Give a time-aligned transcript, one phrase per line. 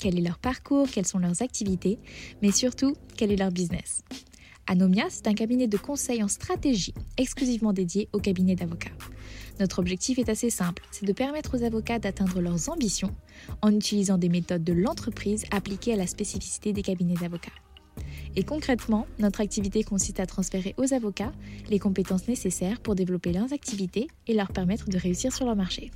[0.00, 1.98] Quel est leur parcours, quelles sont leurs activités,
[2.42, 4.02] mais surtout, quel est leur business.
[4.66, 8.90] Anomia, c'est un cabinet de conseil en stratégie exclusivement dédié au cabinet d'avocats.
[9.60, 13.14] Notre objectif est assez simple, c'est de permettre aux avocats d'atteindre leurs ambitions
[13.62, 17.52] en utilisant des méthodes de l'entreprise appliquées à la spécificité des cabinets d'avocats.
[18.34, 21.32] Et concrètement, notre activité consiste à transférer aux avocats
[21.70, 25.90] les compétences nécessaires pour développer leurs activités et leur permettre de réussir sur leur marché.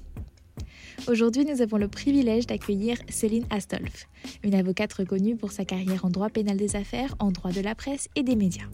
[1.09, 4.09] Aujourd'hui, nous avons le privilège d'accueillir Céline Astolf,
[4.43, 7.75] une avocate reconnue pour sa carrière en droit pénal des affaires, en droit de la
[7.75, 8.69] presse et des médias.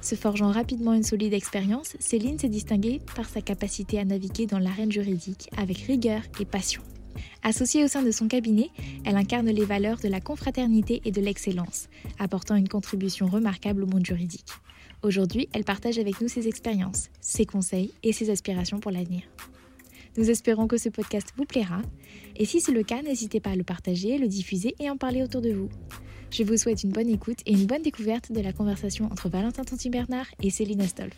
[0.00, 4.58] Se forgeant rapidement une solide expérience, Céline s'est distinguée par sa capacité à naviguer dans
[4.58, 6.82] l'arène juridique avec rigueur et passion.
[7.42, 8.70] Associée au sein de son cabinet,
[9.04, 11.88] elle incarne les valeurs de la confraternité et de l'excellence,
[12.18, 14.50] apportant une contribution remarquable au monde juridique.
[15.02, 19.22] Aujourd'hui, elle partage avec nous ses expériences, ses conseils et ses aspirations pour l'avenir.
[20.18, 21.80] Nous espérons que ce podcast vous plaira,
[22.34, 25.22] et si c'est le cas, n'hésitez pas à le partager, le diffuser et en parler
[25.22, 25.68] autour de vous.
[26.32, 29.62] Je vous souhaite une bonne écoute et une bonne découverte de la conversation entre Valentin
[29.62, 31.14] Tanti-Bernard et Céline Astolf.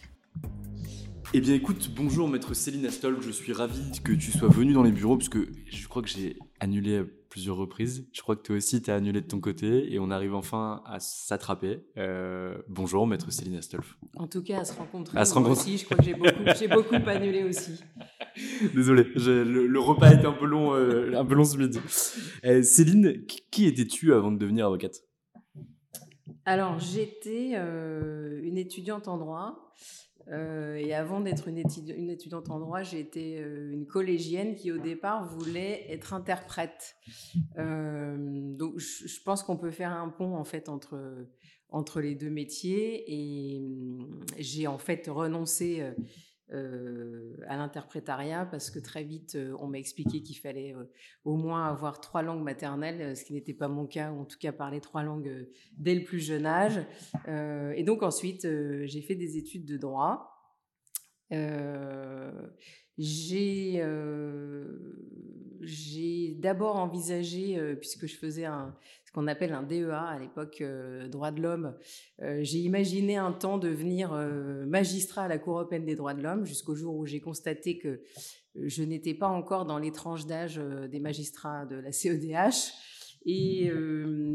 [1.32, 4.82] Eh bien écoute, bonjour maître Céline Astolf, je suis ravi que tu sois venu dans
[4.82, 8.06] les bureaux parce que je crois que j'ai annulé à plusieurs reprises.
[8.12, 10.82] Je crois que toi aussi tu as annulé de ton côté et on arrive enfin
[10.84, 11.86] à s'attraper.
[11.96, 13.96] Euh, bonjour maître Céline Astolf.
[14.16, 15.18] En tout cas à se rencontrer.
[15.18, 15.58] À se rencontrer.
[15.58, 17.80] aussi, je crois que j'ai beaucoup, beaucoup annulé aussi.
[18.74, 21.78] Désolé, le, repas était un peu long, euh, un peu long ce midi.
[22.44, 25.02] Euh, Céline, qui étais-tu avant de devenir avocate?
[26.44, 29.74] Alors, j'étais euh, une étudiante en droit.
[30.28, 35.86] et avant d'être une, une, étudiante en droit, été une collégienne qui, au départ, voulait
[35.90, 36.96] être interprète.
[37.56, 41.26] donc, je, je pense qu'on peut faire un pont, en fait, entre,
[41.68, 43.04] entre les deux métiers.
[43.06, 45.82] Et hum, j'ai, en fait, renoncé
[46.52, 50.82] euh, à l'interprétariat parce que très vite, euh, on m'a expliqué qu'il fallait euh,
[51.24, 54.38] au moins avoir trois langues maternelles, ce qui n'était pas mon cas, ou en tout
[54.38, 56.80] cas parler trois langues dès le plus jeune âge.
[57.28, 58.48] et donc ensuite,
[58.84, 60.56] j'ai fait des études de droit.
[62.98, 63.84] j'ai
[65.60, 68.74] j'ai d'abord envisagé, puisque je faisais un,
[69.12, 71.74] qu'on appelle un DEA à l'époque, euh, droit de l'homme.
[72.22, 76.22] Euh, j'ai imaginé un temps devenir euh, magistrat à la Cour européenne des droits de
[76.22, 78.02] l'homme jusqu'au jour où j'ai constaté que
[78.54, 80.60] je n'étais pas encore dans les tranches d'âge
[80.90, 82.72] des magistrats de la CEDH.
[83.26, 83.70] Et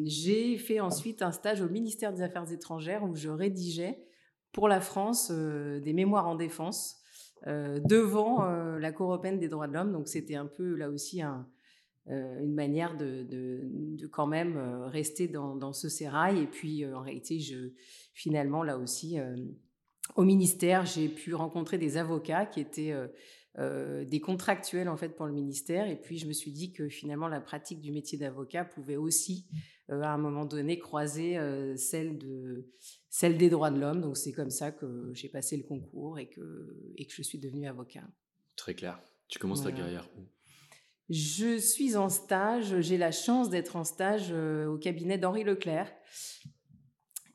[0.06, 4.08] j'ai fait ensuite un stage au ministère des Affaires étrangères où je rédigeais
[4.54, 6.96] pour la France des mémoires en défense
[7.46, 8.46] devant
[8.78, 9.92] la Cour européenne des droits de l'homme.
[9.92, 11.46] Donc c'était un peu là aussi un,
[12.10, 16.40] euh, une manière de, de, quand même euh, rester dans, dans, ce sérail.
[16.40, 17.72] Et puis, euh, en réalité, je,
[18.14, 19.18] finalement, là aussi,
[20.16, 22.94] au ministère, j'ai pu rencontrer des avocats qui étaient
[23.58, 25.90] des contractuels, en fait, pour le ministère.
[25.90, 29.48] Et puis, je me suis dit que finalement, la pratique du métier d'avocat pouvait aussi,
[29.90, 31.38] à un moment donné, croiser
[31.76, 32.70] celle de
[33.16, 34.02] celle des droits de l'homme.
[34.02, 37.40] Donc c'est comme ça que j'ai passé le concours et que, et que je suis
[37.40, 38.04] devenue avocat.
[38.58, 39.02] Très clair.
[39.30, 40.35] Tu commences ta carrière où?
[41.10, 45.92] Je suis en stage, j'ai la chance d'être en stage au cabinet d'Henri Leclerc.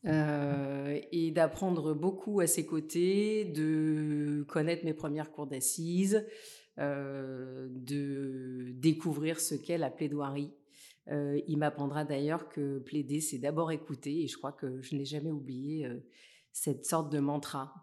[0.03, 6.25] et d'apprendre beaucoup à ses côtés, de connaître mes premières cours d'assises,
[6.77, 10.53] de découvrir ce qu'est la plaidoirie,
[11.09, 15.05] euh, il m'apprendra d'ailleurs que plaider, c'est d'abord écouter, et je crois que je n'ai
[15.05, 15.99] jamais oublié euh,
[16.51, 17.73] cette sorte de mantra.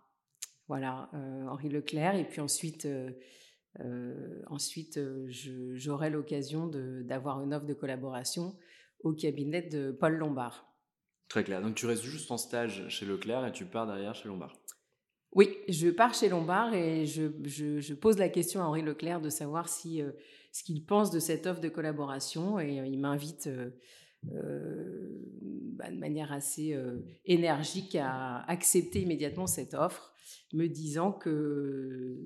[0.69, 2.87] Voilà, euh, Henri Leclerc, et puis ensuite,
[4.49, 8.57] ensuite j'aurai l'occasion d'avoir une offre de collaboration
[9.01, 10.67] au cabinet de Paul Lombard.
[11.29, 11.63] Très clair.
[11.63, 14.57] Donc tu restes juste en stage chez Leclerc et tu pars derrière chez Lombard.
[15.33, 19.69] Oui, je pars chez Lombard et je, pose la question à Henri Leclerc de savoir
[19.69, 20.03] si
[20.53, 23.71] ce qu'il pense de cette offre de collaboration et euh, il m'invite euh, euh,
[24.23, 26.77] bah, de manière assez
[27.25, 30.13] énergique à accepter immédiatement cette offre,
[30.53, 32.19] me disant que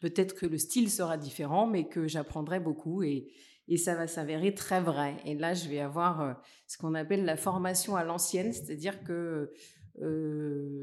[0.00, 3.28] peut-être que le style sera différent, mais que j'apprendrai beaucoup et,
[3.68, 5.16] et ça va s'avérer très vrai.
[5.24, 9.52] Et là, je vais avoir ce qu'on appelle la formation à l'ancienne, c'est-à-dire que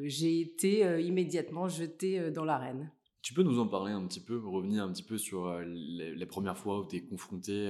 [0.03, 2.91] j'ai été immédiatement jetée dans l'arène.
[3.21, 6.25] Tu peux nous en parler un petit peu, revenir un petit peu sur euh, les,
[6.25, 7.69] premières fois où tu es confronté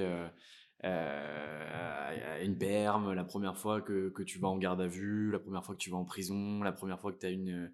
[0.84, 5.30] euh, euh, une perme, la première fois que, que, tu vas en garde à vue,
[5.30, 7.70] la première fois que tu vas en prison, la première fois que tu as une...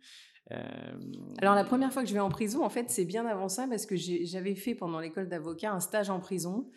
[1.43, 3.67] Alors la première fois que je vais en prison, en fait, c'est bien avant ça
[3.69, 6.71] parce que j'avais fait pendant l'école d'avocat un stage en prison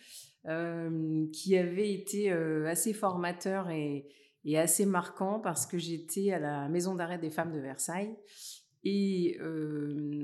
[0.44, 4.10] qui avait été assez formateur et,
[4.44, 8.14] et assez marquant parce que j'étais à la maison d'arrêt des femmes de Versailles
[8.84, 9.38] et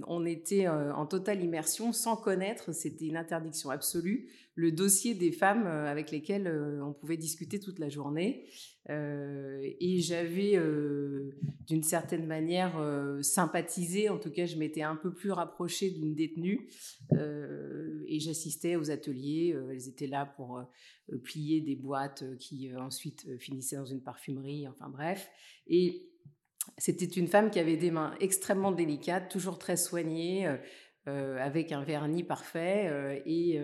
[0.07, 5.68] on était en totale immersion sans connaître, c'était une interdiction absolue, le dossier des femmes
[5.68, 6.51] avec lesquelles
[6.81, 8.45] on pouvait discuter toute la journée.
[8.89, 10.59] et j'avais
[11.68, 12.74] d'une certaine manière
[13.21, 16.68] sympathisé, en tout cas je m'étais un peu plus rapprochée d'une détenue
[17.12, 19.56] et j'assistais aux ateliers.
[19.69, 20.63] elles étaient là pour
[21.24, 25.30] plier des boîtes qui ensuite finissaient dans une parfumerie, enfin bref.
[25.68, 26.10] Et
[26.78, 30.58] c'était une femme qui avait des mains extrêmement délicates, toujours très soignées, euh,
[31.08, 32.88] euh, avec un vernis parfait.
[32.88, 33.60] Euh, et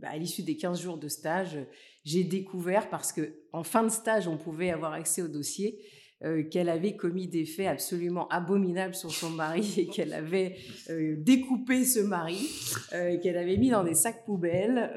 [0.00, 1.58] bah, à l'issue des 15 jours de stage,
[2.04, 5.78] j'ai découvert, parce que en fin de stage, on pouvait avoir accès au dossier,
[6.22, 10.56] euh, qu'elle avait commis des faits absolument abominables sur son mari et qu'elle avait
[10.90, 12.46] euh, découpé ce mari,
[12.92, 14.92] euh, qu'elle avait mis dans des sacs poubelles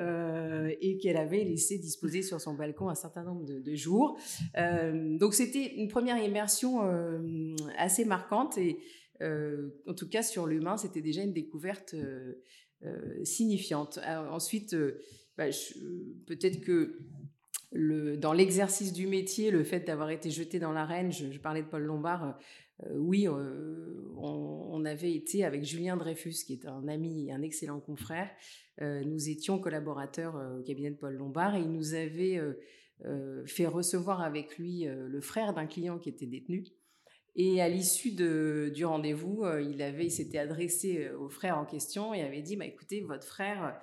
[0.81, 4.19] et qu'elle avait laissé disposer sur son balcon un certain nombre de, jours.
[4.55, 6.81] donc c'était une première immersion
[7.77, 8.79] assez marquante et
[9.21, 11.95] en tout cas sur l'humain, c'était déjà une découverte
[13.23, 13.97] signifiante.
[14.29, 14.75] ensuite,
[15.37, 15.45] bah,
[16.27, 16.97] peut-être que
[17.75, 21.83] dans l'exercice du métier, le fait d'avoir été jeté dans l'arène, je, parlais de Paul
[21.83, 22.37] Lombard,
[22.85, 27.41] euh, oui, euh, on, avait été avec Julien Dreyfus, qui est un ami et un
[27.41, 28.29] excellent confrère.
[28.81, 32.39] Euh, nous étions collaborateurs au cabinet de Paul Lombard et il nous avait
[33.45, 36.65] fait recevoir avec lui le frère d'un client qui était détenu.
[37.35, 42.55] Et à l'issue du rendez-vous, il s'était adressé au frère en question et avait dit,
[42.55, 43.81] bah, écoutez, votre frère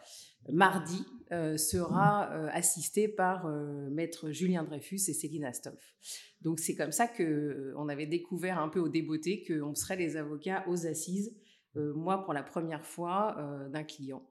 [0.48, 5.94] mardi euh, sera euh, assisté par euh, maître Julien Dreyfus et Céline Astolf.
[6.40, 10.16] Donc c'est comme ça que on avait découvert un peu au débeauté qu'on serait les
[10.16, 11.36] avocats aux assises,
[11.76, 13.36] moi pour la première fois
[13.70, 14.26] d'un client.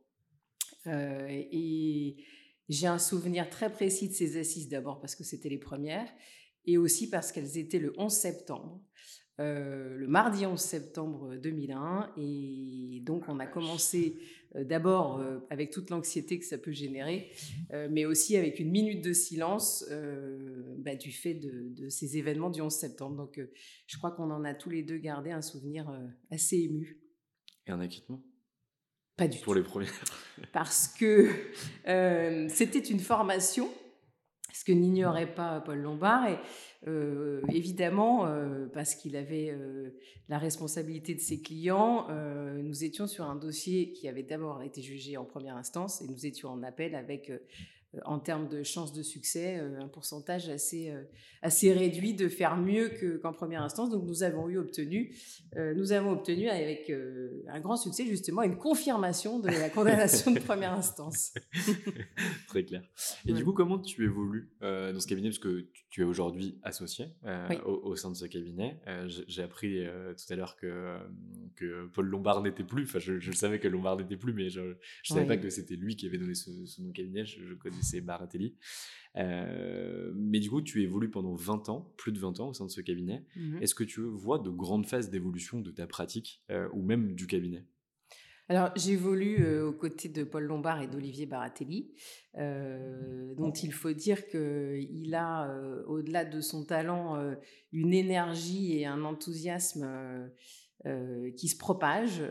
[0.88, 2.18] et
[2.68, 6.10] j'ai un souvenir très précis de ces assises d'abord parce que c'était les premières
[6.66, 8.82] et aussi parce qu'elles étaient le 11 septembre.
[9.40, 14.18] Le mardi 11 septembre 2001 et donc on a commencé
[14.56, 17.32] euh, d'abord euh, avec toute l'anxiété que ça peut générer,
[17.72, 19.86] euh, mais aussi avec une minute de silence
[20.78, 23.16] bah, du fait de, ces événements du 11 septembre.
[23.16, 23.40] Donc
[23.86, 25.92] je crois qu'on en a tous les deux gardé un souvenir
[26.32, 27.00] assez ému.
[27.68, 28.22] Et un acquittement?
[29.18, 29.44] Pas du tout.
[29.44, 29.88] Pour les premiers.
[30.54, 31.30] Parce que
[32.48, 33.70] c'était une formation,
[34.54, 36.28] ce que n'ignorait pas Paul Lombard.
[36.30, 36.38] Et
[36.88, 39.90] euh, évidemment, euh, parce qu'il avait euh,
[40.30, 42.08] la responsabilité de ses clients,
[42.62, 46.26] nous étions sur un dossier qui avait d'abord été jugé en première instance et nous
[46.26, 47.32] étions en appel avec
[48.06, 50.94] en termes de chances de succès, un pourcentage assez,
[51.42, 52.92] assez réduit de faire mieux
[53.22, 53.90] qu'en première instance.
[53.90, 55.16] Donc nous avons eu obtenu,
[55.56, 56.92] nous avons obtenu avec
[57.48, 61.34] un grand succès justement une confirmation de la condamnation de première instance.
[62.48, 62.84] Très clair.
[63.28, 65.30] Et du coup, comment tu évolues dans ce cabinet?
[65.30, 67.08] Parce que tu es aujourd'hui associé
[67.66, 68.80] au, sein de ce cabinet.
[69.28, 69.84] J'ai appris
[70.16, 70.98] tout à l'heure que,
[71.56, 72.84] que Paul Lombard n'était plus.
[72.84, 75.76] Enfin, je, je, savais que Lombard n'était plus, mais je ne savais pas que c'était
[75.76, 77.26] lui qui avait donné ce, ce nom cabinet.
[77.26, 78.56] Je, je connais c'est Baratelli.
[79.16, 82.72] mais du coup, tu évolues pendant 20 ans, plus de 20 ans au sein de
[82.72, 83.26] ce cabinet.
[83.36, 86.44] Mmh Est-ce que tu vois de grandes phases d'évolution de ta pratique
[86.74, 87.66] ou même du cabinet?
[88.52, 91.94] Alors, j'évolue aux côtés de Paul Lombard et d'Olivier Baratelli,
[92.36, 95.48] dont il faut dire qu'il a,
[95.88, 97.36] au-delà de son talent,
[97.72, 100.32] une énergie et un enthousiasme
[101.36, 102.24] qui se propagent.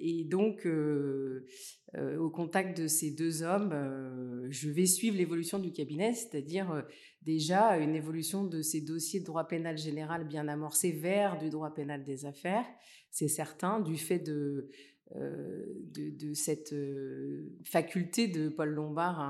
[0.00, 6.84] et donc, au contact de ces deux hommes, je vais suivre l'évolution du cabinet, c'est-à-dire
[7.20, 11.74] déjà une évolution de ces dossiers de droit pénal général bien amorcés vers du droit
[11.74, 12.64] pénal des affaires,
[13.10, 14.70] c'est certain, du fait de
[15.16, 19.20] euh, de, cette euh, faculté de Paul Lombard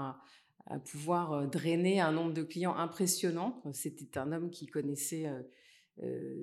[0.66, 3.60] à, pouvoir euh, drainer un nombre de clients impressionnant.
[3.72, 5.26] C'était un homme qui connaissait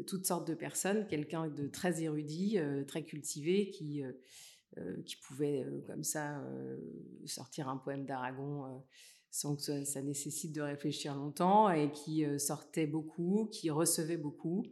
[0.07, 4.03] toutes sortes de personnes, quelqu'un de très érudit, très cultivé, qui,
[5.05, 6.43] qui pouvait comme ça
[7.25, 8.83] sortir un poème d'Aragon
[9.31, 14.65] sans que ça, nécessite de réfléchir longtemps, et qui sortait beaucoup, qui recevait beaucoup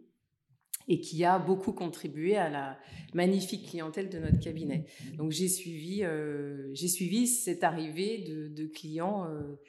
[0.88, 2.80] et qui a beaucoup contribué à la
[3.14, 4.86] magnifique clientèle de notre cabinet.
[5.18, 9.60] Donc j'ai suivi, euh, j'ai suivi cette arrivée de, clients euh,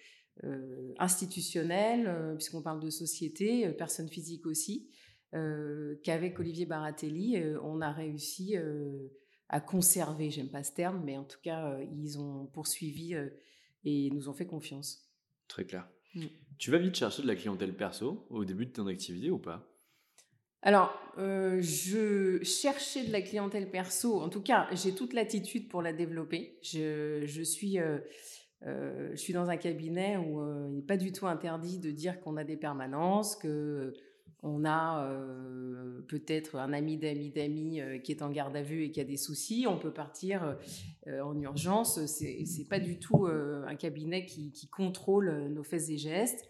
[0.44, 4.88] euh, institutionnels, puisqu'on parle de société, personnes physiques aussi,
[5.32, 8.56] qu'avec Olivier Baratelli, on a réussi
[9.48, 13.14] à conserver, j'aime pas ce terme, mais en tout cas, ils ont poursuivi
[13.84, 15.08] et nous ont fait confiance.
[15.48, 15.88] Très clair.
[16.14, 16.26] Mm.
[16.58, 19.68] Tu vas vite chercher de la clientèle perso au début de ton activité ou pas?
[20.62, 24.20] Alors, euh, je cherchais de la clientèle perso.
[24.20, 26.58] En tout cas, j'ai toute l'attitude pour la développer.
[26.62, 27.98] Je, suis, euh,
[28.66, 32.20] euh, je suis dans un cabinet où il n'est pas du tout interdit de dire
[32.20, 33.94] qu'on a des permanences, que
[34.42, 35.10] on a
[36.06, 39.16] peut-être un ami d'amis d'amis qui est en garde à vue et qui a des
[39.16, 39.66] soucis.
[39.68, 40.56] On peut partir
[41.06, 42.04] en urgence.
[42.06, 46.48] C'est, n'est pas du tout un cabinet qui, contrôle nos faits et gestes.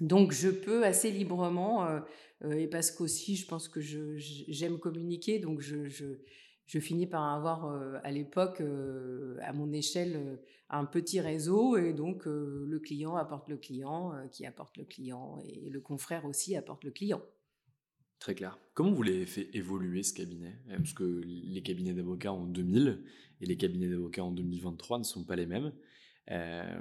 [0.00, 1.86] Donc, je peux assez librement
[2.44, 6.18] euh, et parce qu'aussi, je pense que j'aime communiquer, donc je,
[6.66, 10.38] finis par avoir euh, à l'époque, euh, à mon échelle,
[10.70, 15.68] un petit réseau, et donc le client apporte le client, qui apporte le client, et
[15.70, 17.22] le confrère aussi apporte le client.
[18.18, 18.58] Très clair.
[18.72, 20.56] Comment vous l'avez fait évoluer ce cabinet?
[20.68, 23.04] Parce que les cabinets d'avocats en 2000
[23.40, 25.72] et les cabinets d'avocats en 2023 ne sont pas les mêmes.
[26.30, 26.80] Euh,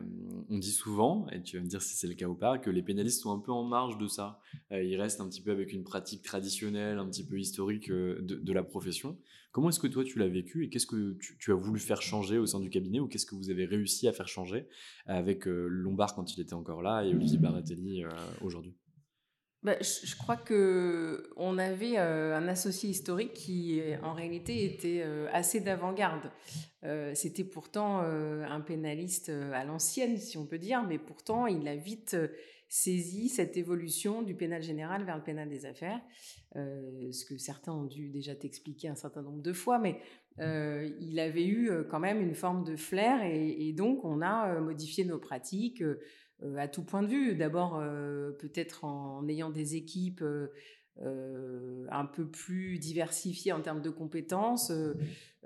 [0.49, 2.69] on dit souvent, et tu vas me dire si c'est le cas ou pas, que
[2.69, 4.39] les pénalistes sont un peu en marge de ça.
[4.71, 8.19] Euh, ils restent un petit peu avec une pratique traditionnelle, un petit peu historique euh,
[8.21, 9.17] de, la profession.
[9.53, 12.37] Comment est-ce que toi tu l'as vécu et qu'est-ce que tu, as voulu faire changer
[12.37, 14.67] au sein du cabinet ou qu'est-ce que vous avez réussi à faire changer
[15.05, 18.03] avec Lombard quand il était encore là et Olivier Baratelli
[18.41, 18.75] aujourd'hui?
[19.63, 25.29] Bah, je, crois que on avait euh, un associé historique qui, en réalité, était euh,
[25.31, 26.31] assez d'avant-garde.
[26.83, 31.77] Euh, c'était pourtant un pénaliste à l'ancienne, si on peut dire, mais pourtant, il a
[31.77, 32.17] vite
[32.75, 36.01] saisi cette évolution du pénal général vers le pénal des affaires,
[36.55, 39.99] ce que certains ont dû déjà t'expliquer un certain nombre de fois, mais
[40.39, 45.19] il avait eu quand même une forme de flair, et, donc on a modifié nos
[45.19, 45.83] pratiques
[46.43, 47.35] euh, à tout point de vue.
[47.35, 50.23] D'abord, euh, peut-être en ayant des équipes
[51.01, 54.71] euh, un peu plus diversifiées en termes de compétences.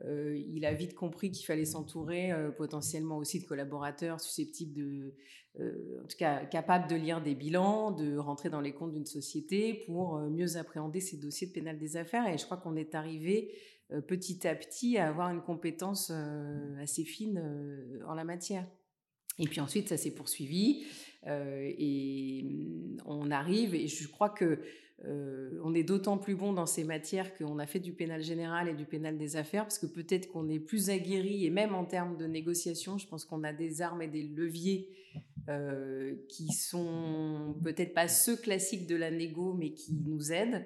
[0.06, 5.13] il a vite compris qu'il fallait s'entourer potentiellement aussi de collaborateurs susceptibles de,
[5.60, 9.84] en tout cas, capables de lire des bilans, de rentrer dans les comptes d'une société
[9.86, 12.27] pour mieux appréhender ces dossiers de pénal des affaires.
[12.27, 13.54] Et je crois qu'on est arrivé
[14.08, 16.12] petit à petit à avoir une compétence
[16.80, 17.42] assez fine
[18.06, 18.68] en la matière.
[19.39, 20.86] Et puis ensuite, ça s'est poursuivi
[21.27, 24.60] euh, et mm, on arrive, et je crois que
[25.06, 28.68] euh, on est d'autant plus bon dans ces matières qu'on a fait du pénal général
[28.68, 31.86] et du pénal des affaires, parce que peut-être qu'on est plus aguerri, et même en
[31.86, 34.89] termes de négociation, je pense qu'on a des armes et des leviers
[35.50, 40.66] euh, qui sont peut-être pas ceux classiques de la négo, mais qui nous aident.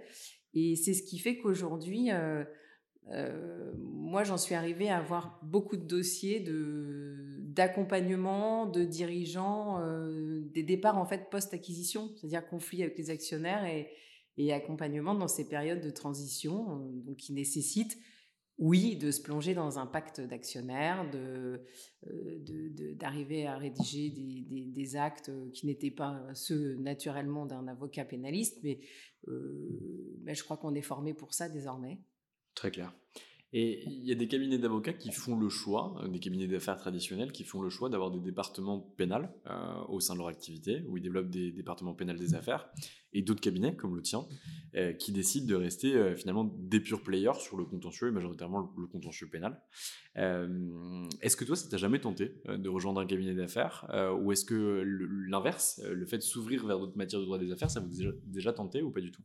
[0.54, 2.10] Et c'est ce qui fait qu'aujourd'hui,
[3.10, 6.46] euh, moi, j'en suis arrivée à avoir beaucoup de dossiers
[7.40, 13.90] d'accompagnement de dirigeants, euh, des départs en fait post-acquisition, c'est-à-dire conflit avec les actionnaires et,
[14.38, 17.98] et, accompagnement dans ces périodes de transition, euh, donc qui nécessitent,
[18.58, 21.66] oui, de se plonger dans un pacte d'actionnaires, de
[22.94, 28.80] d'arriver à rédiger des, actes qui n'étaient pas ceux naturellement d'un avocat pénaliste, mais
[29.26, 32.02] je crois qu'on est formé pour ça désormais.
[32.54, 32.94] Très clair.
[33.54, 36.78] Et il y a des cabinets d'avocats qui font le choix, euh, des cabinets d'affaires
[36.78, 40.84] traditionnels qui font le choix d'avoir des départements pénals euh, au sein de leur activité,
[40.88, 42.70] où ils développent des départements pénals des affaires,
[43.12, 44.26] et d'autres cabinets comme le tien,
[44.76, 48.88] euh, qui décident de rester finalement des pure players sur le contentieux, et majoritairement le,
[48.88, 49.62] contentieux pénal.
[50.16, 53.86] est-ce que toi, ça t'a jamais tenté de rejoindre un cabinet d'affaires,
[54.22, 54.84] ou est-ce que
[55.28, 58.12] l'inverse, le, fait de s'ouvrir vers d'autres matières de droit des affaires, ça vous a
[58.26, 59.24] déjà tenté ou pas du tout?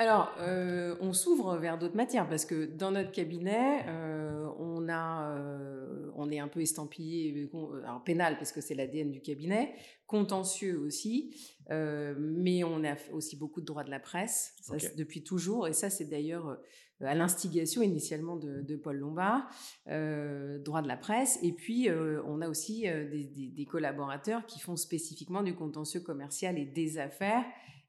[0.00, 5.32] Alors, euh, on s'ouvre vers d'autres matières parce que dans notre cabinet, euh, on a,
[5.32, 7.50] euh, on est un peu estampillé,
[7.82, 9.74] alors pénal parce que c'est l'ADN du cabinet,
[10.06, 11.34] contentieux aussi,
[11.68, 14.54] mais on a aussi beaucoup de droits de la presse
[14.96, 16.58] depuis toujours, et ça c'est d'ailleurs
[17.00, 19.50] à l'instigation initialement de, Paul Lombard,
[19.84, 21.88] droit de la presse, et puis
[22.26, 27.44] on a aussi des, des collaborateurs qui font spécifiquement du contentieux commercial et des affaires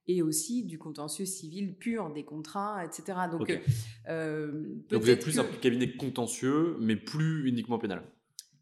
[0.10, 3.20] et aussi du contentieux civil pur, des contrats, etc.
[3.32, 3.62] Donc,
[4.08, 8.02] euh, Donc vous êtes plus un cabinet contentieux, mais plus uniquement pénal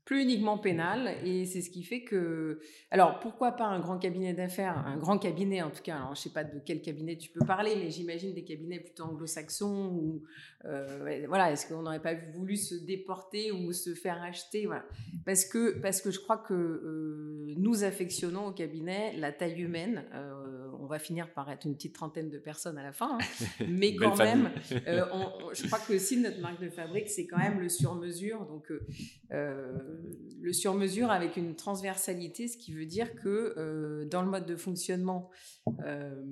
[0.07, 2.61] plus uniquement pénal et c'est ce qui fait que
[2.91, 6.21] alors pourquoi pas un grand cabinet d'affaires un grand cabinet en tout cas alors je
[6.21, 10.23] sais pas de quel cabinet tu peux parler mais j'imagine des cabinets plutôt anglo-saxons ou
[10.63, 14.85] euh, voilà est-ce qu'on n'aurait pas voulu se déporter ou se faire acheter voilà
[15.25, 20.05] parce que parce que je crois que euh, nous affectionnons au cabinet la taille humaine
[20.13, 23.65] euh, on va finir par être une petite trentaine de personnes à la fin hein.
[23.67, 27.67] mais quand même je crois que aussi notre marque de fabrique c'est quand même le
[27.67, 28.71] sur mesure donc
[30.39, 34.55] le sur-mesure avec une transversalité, ce qui veut dire que euh, dans le mode de
[34.55, 35.29] fonctionnement,
[35.85, 36.23] euh,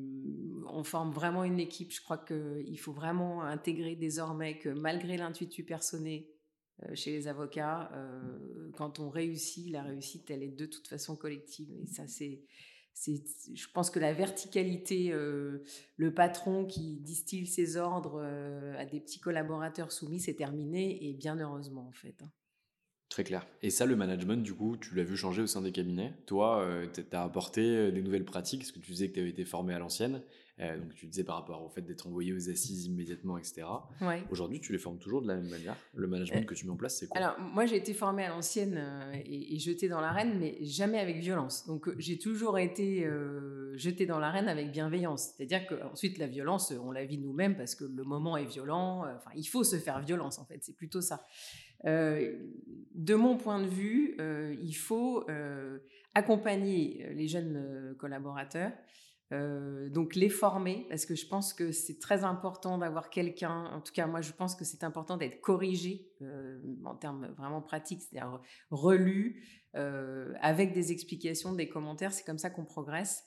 [0.68, 1.92] on forme vraiment une équipe.
[1.92, 6.30] Je crois qu'il faut vraiment intégrer désormais que malgré l'intuitu personné
[6.84, 7.92] euh, chez les avocats,
[8.78, 11.72] quand on réussit, la réussite, elle est de toute façon collective.
[11.82, 12.42] Et ça, c'est
[12.98, 18.24] je pense que la verticalité, le patron qui distille ses ordres
[18.78, 22.16] à des petits collaborateurs soumis, c'est terminé et bien heureusement en fait.
[22.24, 22.32] Hein.
[23.16, 23.48] Très clair.
[23.62, 26.12] Et ça, le management, du coup, tu l'as vu changer au sein des cabinets.
[26.26, 29.22] Toi, euh, tu as apporté euh, des nouvelles pratiques, parce que tu disais que tu
[29.22, 30.22] avais été formé à l'ancienne.
[30.60, 33.64] Euh, donc, tu disais par rapport au fait d'être envoyé aux assises immédiatement, etc.
[34.30, 35.76] Aujourd'hui, tu les formes toujours de la même manière?
[35.94, 37.20] Le management que tu mets en place, c'est quoi?
[37.20, 38.82] Alors, moi, j'ai été formé à l'ancienne
[39.26, 41.66] et, et, jetée dans l'arène, mais jamais avec violence.
[41.68, 43.06] Donc, j'ai toujours été
[43.76, 45.34] jetée dans l'arène avec bienveillance.
[45.36, 49.06] C'est-à-dire qu'ensuite, la violence, on la vit nous-mêmes parce que le moment est violent.
[49.16, 50.60] Enfin, il faut se faire violence, en fait.
[50.62, 51.26] C'est plutôt ça.
[51.86, 52.34] Euh,
[52.94, 55.80] de mon point de vue, euh, il faut euh,
[56.14, 58.72] accompagner les jeunes collaborateurs,
[59.32, 63.92] donc les former, parce que je pense que c'est très important d'avoir quelqu'un, en tout
[63.92, 66.08] cas moi je pense que c'est important d'être corrigé
[66.86, 72.66] en termes vraiment pratiques, c'est-à-dire relu, avec des explications, des commentaires, c'est comme ça qu'on
[72.66, 73.24] progresse.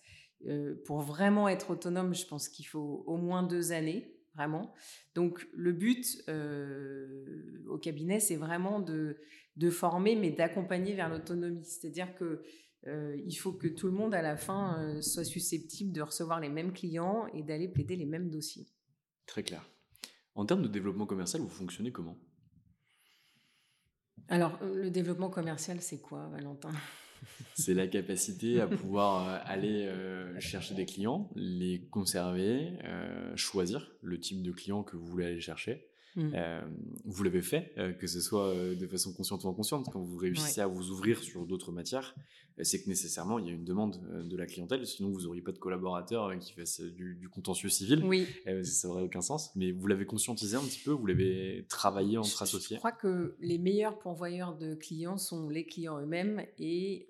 [0.86, 4.72] pour vraiment être autonome, je pense qu'il faut au moins deux années vraiment.
[5.14, 9.16] Donc le but euh, au cabinet, c'est vraiment de,
[9.56, 11.64] de, former, mais d'accompagner vers l'autonomie.
[11.64, 12.42] C'est-à-dire que
[12.86, 16.40] euh, il faut que tout le monde à la fin euh, soit susceptible de recevoir
[16.40, 18.66] les mêmes clients et d'aller plaider les mêmes dossiers.
[19.26, 19.68] Très clair.
[20.34, 22.16] En termes de développement commercial, vous fonctionnez comment?
[24.28, 26.70] Alors, le développement commercial, c'est quoi, Valentin?
[27.54, 33.90] C'est la capacité à pouvoir euh, aller euh, chercher des clients, les conserver, euh, choisir
[34.02, 35.87] le type de client que vous voulez aller chercher.
[36.16, 36.32] Mmh.
[37.04, 40.66] vous l'avez fait, que ce soit de façon consciente ou inconsciente, quand vous réussissez à
[40.66, 42.14] vous ouvrir sur d'autres matières,
[42.62, 45.52] c'est que nécessairement il y a une demande de la clientèle, sinon vous n'auriez pas
[45.52, 48.02] de collaborateurs qui fassent du, contentieux civil.
[48.04, 48.26] Oui.
[48.64, 49.50] ça n'aurait aucun sens.
[49.54, 52.76] Mais vous l'avez conscientisé un petit peu, vous l'avez travaillé entre associés?
[52.76, 56.44] Je crois que les meilleurs pourvoyeurs de clients sont les clients eux-mêmes.
[56.58, 57.06] Et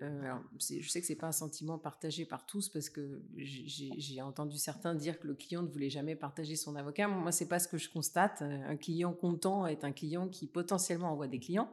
[0.59, 4.95] je sais que c'est pas un sentiment partagé par tous parce que j'ai entendu certains
[4.95, 7.07] dire que le client ne voulait jamais partager son avocat.
[7.07, 8.41] Moi, c'est pas ce que je constate.
[8.41, 8.88] Un client
[9.19, 11.69] content est un client qui potentiellement envoie des clients.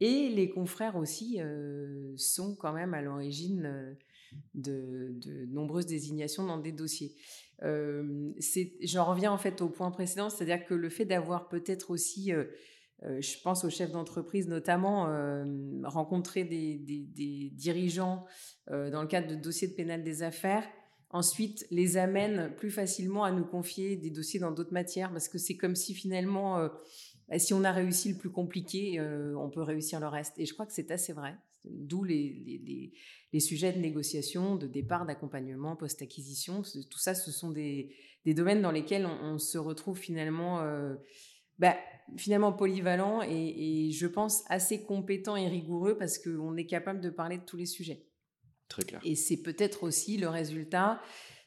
[0.00, 3.94] Et les confrères aussi euh, sont quand même à l'origine euh,
[4.54, 7.16] de, nombreuses désignations dans des dossiers.
[7.62, 8.32] Euh,
[8.82, 12.30] J'en reviens en fait au point précédent, c'est-à-dire que le fait d'avoir peut-être aussi,
[13.02, 15.08] je pense aux chefs d'entreprise notamment,
[15.84, 18.26] rencontré des, des dirigeants
[18.68, 20.64] dans le cadre de dossiers de pénal des affaires,
[21.10, 25.38] ensuite les amène plus facilement à nous confier des dossiers dans d'autres matières, parce que
[25.38, 26.68] c'est comme si finalement
[27.28, 30.38] bah, si on a réussi le plus compliqué, euh, on peut réussir le reste.
[30.38, 31.36] Et je crois que c'est assez vrai.
[31.64, 32.92] D'où les,
[33.38, 36.62] sujets de négociation, de départ, d'accompagnement, post-acquisition.
[36.62, 37.94] Tout ça, ce sont des,
[38.24, 40.94] domaines dans lesquels on, se retrouve finalement, euh,
[41.58, 41.76] bah,
[42.56, 47.36] polyvalent et, et, je pense assez compétent et rigoureux parce qu'on est capable de parler
[47.36, 48.07] de tous les sujets.
[48.68, 49.00] Très clair.
[49.04, 51.00] Et c'est peut-être aussi le résultat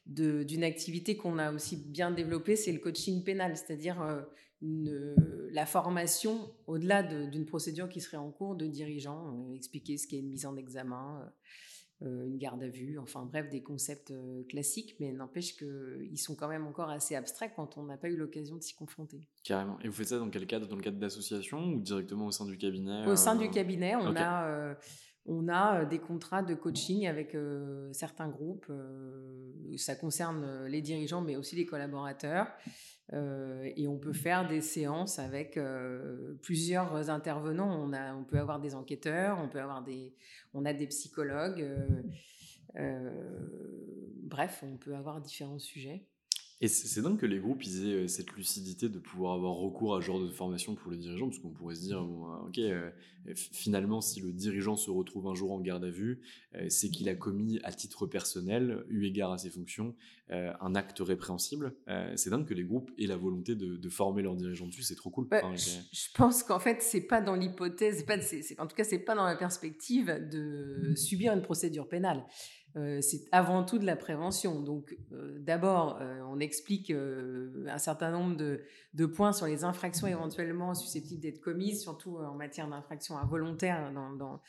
[0.07, 5.15] d'une activité qu'on a aussi bien développée, c'est le coaching pénal, c'est-à-dire euh,
[5.51, 10.29] la formation, au-delà d'une procédure qui serait en cours, de dirigeants, expliquer ce qu'est une
[10.29, 11.31] mise en examen,
[12.01, 14.11] une garde à vue, enfin bref, des concepts
[14.49, 18.17] classiques, mais n'empêche qu'ils sont quand même encore assez abstraits quand on n'a pas eu
[18.17, 19.27] l'occasion de s'y confronter.
[19.43, 19.79] Carrément.
[19.81, 20.67] Et vous faites ça dans quel cadre?
[20.67, 23.05] Dans le cadre d'associations ou directement au sein du cabinet?
[23.05, 24.75] Au sein du cabinet, on a
[25.25, 27.37] on a des contrats de coaching avec
[27.91, 28.71] certains groupes.
[29.77, 32.47] ça concerne les dirigeants, mais aussi les collaborateurs.
[33.13, 35.59] et on peut faire des séances avec
[36.41, 37.83] plusieurs intervenants.
[37.83, 39.85] On, a, on peut avoir des enquêteurs, on peut avoir
[40.53, 41.65] on a des psychologues.
[44.23, 46.07] bref, on peut avoir différents sujets.
[46.63, 49.95] Et c'est dingue que les groupes ils aient euh, cette lucidité de pouvoir avoir recours
[49.95, 52.59] à ce genre de formation pour les dirigeants, parce qu'on pourrait se dire, euh, ok,
[52.59, 52.91] euh,
[53.33, 56.21] finalement, si le dirigeant se retrouve un jour en garde à vue,
[56.69, 59.95] c'est qu'il a commis à titre personnel, eu égard à ses fonctions,
[60.29, 61.75] un acte répréhensible.
[62.15, 65.11] c'est dingue que les groupes aient la volonté de, former leurs dirigeants dessus, c'est trop
[65.11, 65.27] cool.
[65.27, 68.03] Bah, je, pense qu'en fait, c'est pas dans l'hypothèse,
[68.57, 72.25] en tout cas, c'est pas dans la perspective de subir une procédure pénale.
[72.77, 74.61] Euh, c'est avant tout de la prévention.
[74.61, 80.73] Donc, euh, d'abord, euh, on explique un certain nombre de, points sur les infractions éventuellement
[80.73, 84.39] susceptibles d'être commises, surtout en matière d'infractions involontaires dans,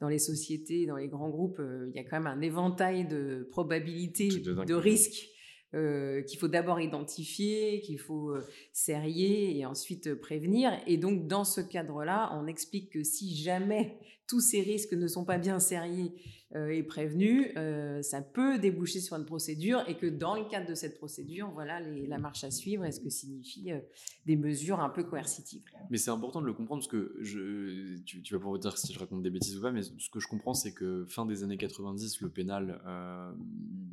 [0.00, 1.60] dans, les sociétés, dans les grands groupes.
[1.60, 5.28] il y a quand même un éventail de probabilités, de risques.
[5.72, 8.34] qu'il faut d'abord identifier, qu'il faut
[8.72, 10.72] serrer et ensuite prévenir.
[10.86, 15.24] Et donc, dans ce cadre-là, on explique que si jamais tous ces risques ne sont
[15.24, 16.12] pas bien serrés
[16.54, 20.74] est prévenu, euh, ça peut déboucher sur une procédure et que dans le cadre de
[20.74, 23.80] cette procédure, voilà la marche à suivre et ce que signifie euh,
[24.26, 25.62] des mesures un peu coercitives?
[25.90, 28.98] Mais c'est important de le comprendre parce que je, tu, vas pouvoir dire si je
[28.98, 31.56] raconte des bêtises ou pas, mais ce que je comprends, c'est que fin des années
[31.56, 32.80] 90, le pénal,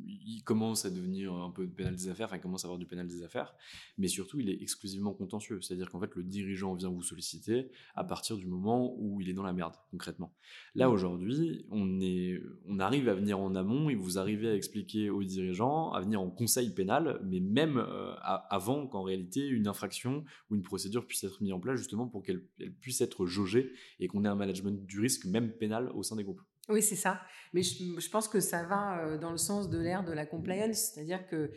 [0.06, 2.78] il commence à devenir un peu de pénal des affaires, enfin, il commence à avoir
[2.78, 3.54] du pénal des affaires,
[3.98, 5.60] mais surtout, il est exclusivement contentieux.
[5.60, 9.32] C'est-à-dire qu'en fait, le dirigeant vient vous solliciter à partir du moment où il est
[9.32, 10.32] dans la merde, concrètement.
[10.74, 10.92] Là, mmh.
[10.92, 15.24] aujourd'hui, on est on arrive à venir en amont et vous arrivez à expliquer aux
[15.24, 20.56] dirigeants, à venir en conseil pénal, mais même euh, avant qu'en réalité une infraction ou
[20.56, 22.42] une procédure puisse être mise en place justement pour qu'elle
[22.80, 26.24] puisse être jaugée et qu'on ait un management du risque, même pénal, au sein des
[26.24, 26.42] groupes.
[26.68, 27.20] Oui, c'est ça.
[27.52, 30.92] Mais je, pense que ça va euh, dans le sens de l'ère de la compliance,
[30.92, 31.50] c'est-à-dire que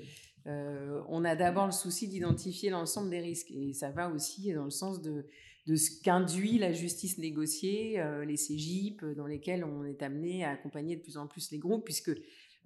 [0.47, 4.65] euh, on a d'abord le souci d'identifier l'ensemble des risques et ça va aussi dans
[4.65, 5.25] le sens de
[5.65, 10.51] de ce qu'induit la justice négociée, euh, les CGIP, dans lesquels on est amené à
[10.51, 12.11] accompagner de plus en plus les groupes, puisque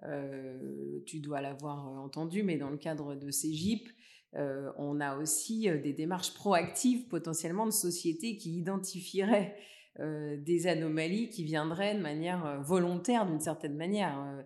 [0.04, 3.90] euh, tu dois l'avoir entendu, mais dans le cadre de CGIP,
[4.36, 9.56] euh, on a aussi des démarches proactives potentiellement de sociétés qui identifieraient
[10.00, 14.46] des anomalies qui viendraient de manière volontaire, d'une certaine manière,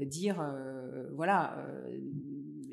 [0.00, 0.44] dire,
[1.12, 1.64] voilà,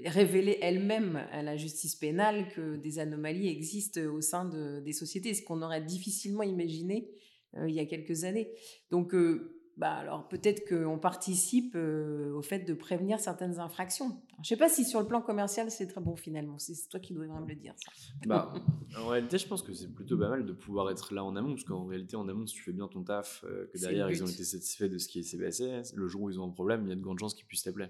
[0.05, 5.33] révéler elle-même à la justice pénale que des anomalies existent au sein de, des sociétés,
[5.33, 7.09] ce qu'on aurait difficilement imaginé
[7.57, 8.51] euh, il y a quelques années.
[8.91, 14.21] Donc, euh, bah alors peut-être qu'on participe euh, au fait de prévenir certaines infractions.
[14.35, 16.57] je ne sais pas si sur le plan commercial c'est très bon finalement.
[16.59, 17.73] C'est toi qui devrais me le dire.
[17.75, 17.91] Ça.
[18.25, 18.53] Bah,
[18.97, 21.55] en réalité, je pense que c'est plutôt pas mal de pouvoir être là en amont,
[21.55, 24.27] parce qu'en réalité, en amont, si tu fais bien ton taf, que derrière ils ont
[24.27, 26.89] été satisfaits de ce qui s'est passé, le jour où ils ont un problème, il
[26.89, 27.87] y a de grandes chances qu'ils puissent t'appeler.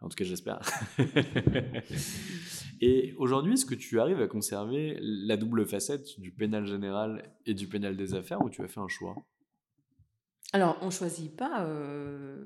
[0.00, 0.60] En tout cas, j'espère.
[2.80, 7.54] et aujourd'hui, est-ce que tu arrives à conserver la double facette du pénal général et
[7.54, 9.16] du pénal des affaires ou tu as fait un choix?
[10.52, 12.44] Alors, on ne choisit pas euh,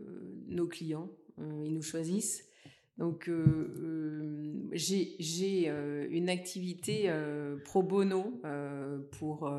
[0.49, 2.50] nos clients, euh, ils nous choisissent.
[3.01, 7.11] Donc, euh, euh, j'ai euh, une activité
[7.65, 8.43] pro bono
[9.13, 9.51] pour,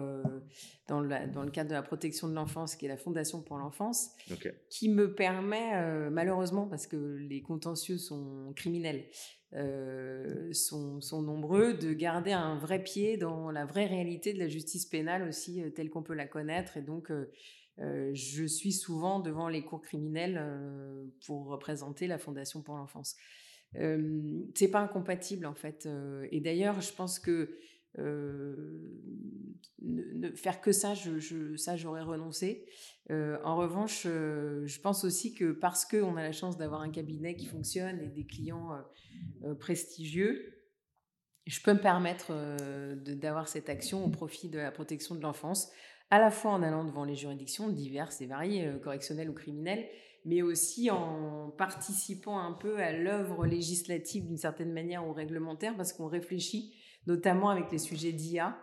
[0.88, 4.12] dans, dans, le cadre de la protection de l'enfance, qui est la Fondation pour l'enfance,
[4.70, 9.06] qui me permet, malheureusement, parce que les contentieux sont criminels,
[10.54, 14.86] sont, sont, nombreux, de garder un vrai pied dans la vraie réalité de la justice
[14.86, 16.78] pénale aussi, telle qu'on peut la connaître.
[16.78, 17.32] Et donc, euh,
[18.14, 23.16] je suis souvent devant les cours criminels euh, pour représenter la Fondation pour l'enfance.
[23.78, 24.22] Euh,
[24.56, 25.88] c'est pas incompatible en fait.
[26.32, 27.58] et d'ailleurs, je pense que
[27.98, 29.12] ne,
[30.36, 32.66] faire que ça, je, ça j'aurais renoncé.
[33.10, 37.48] en revanche, je pense aussi que parce qu'on a la chance d'avoir un cabinet qui
[37.48, 38.70] fonctionne et des clients
[39.60, 40.56] prestigieux,
[41.48, 42.32] je peux me permettre
[42.96, 45.70] d'avoir cette action au profit de la protection de l'enfance
[46.12, 49.88] à la fois en allant devant les juridictions diverses et variées, euh, correctionnelles ou criminelles,
[50.26, 55.94] mais aussi en participant un peu à l'œuvre législative d'une certaine manière ou réglementaire, parce
[55.94, 56.76] qu'on réfléchit
[57.08, 58.62] notamment avec les sujets d'IA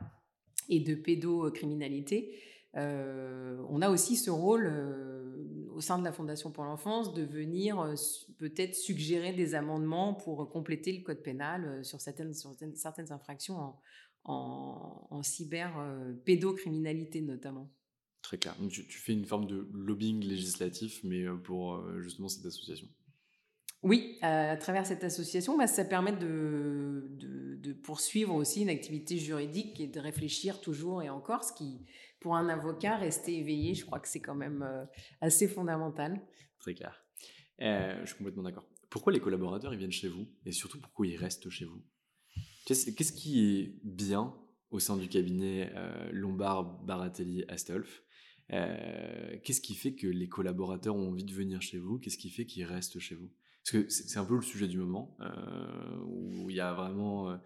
[0.69, 2.39] et de pédocriminalité.
[2.77, 7.23] Euh, on a aussi ce rôle euh, au sein de la Fondation pour l'enfance de
[7.23, 7.95] venir
[8.39, 13.81] peut-être suggérer des amendements pour compléter le code pénal sur certaines, certaines infractions en,
[14.29, 15.73] en, cyber
[16.25, 17.73] pédocriminalité notamment.
[18.23, 18.55] Très clair.
[18.71, 22.87] tu, fais une forme de lobbying législatif, mais pour justement cette association.
[23.83, 29.79] Oui, à, travers cette association, bah, ça permet de, de, poursuivre aussi une activité juridique
[29.81, 31.85] et de réfléchir toujours et encore, ce qui,
[32.19, 34.85] pour un avocat, rester éveillé, je crois que c'est quand même euh,
[35.21, 36.21] assez fondamental.
[36.59, 37.05] Très clair.
[37.61, 38.67] Euh, je suis complètement d'accord.
[38.91, 40.27] Pourquoi les collaborateurs ils viennent chez vous?
[40.45, 41.83] Et surtout pourquoi ils restent chez vous?
[42.75, 44.35] Qu'est-ce qui est bien
[44.71, 48.03] au sein du cabinet euh, Lombard Baratelli Astolf
[48.51, 51.99] Qu'est-ce qui fait que les collaborateurs ont envie de venir chez vous?
[51.99, 53.31] Qu'est-ce qui fait qu'ils restent chez vous?
[53.65, 57.31] Parce que c'est un peu le sujet du moment, euh, où il y a vraiment
[57.31, 57.37] euh,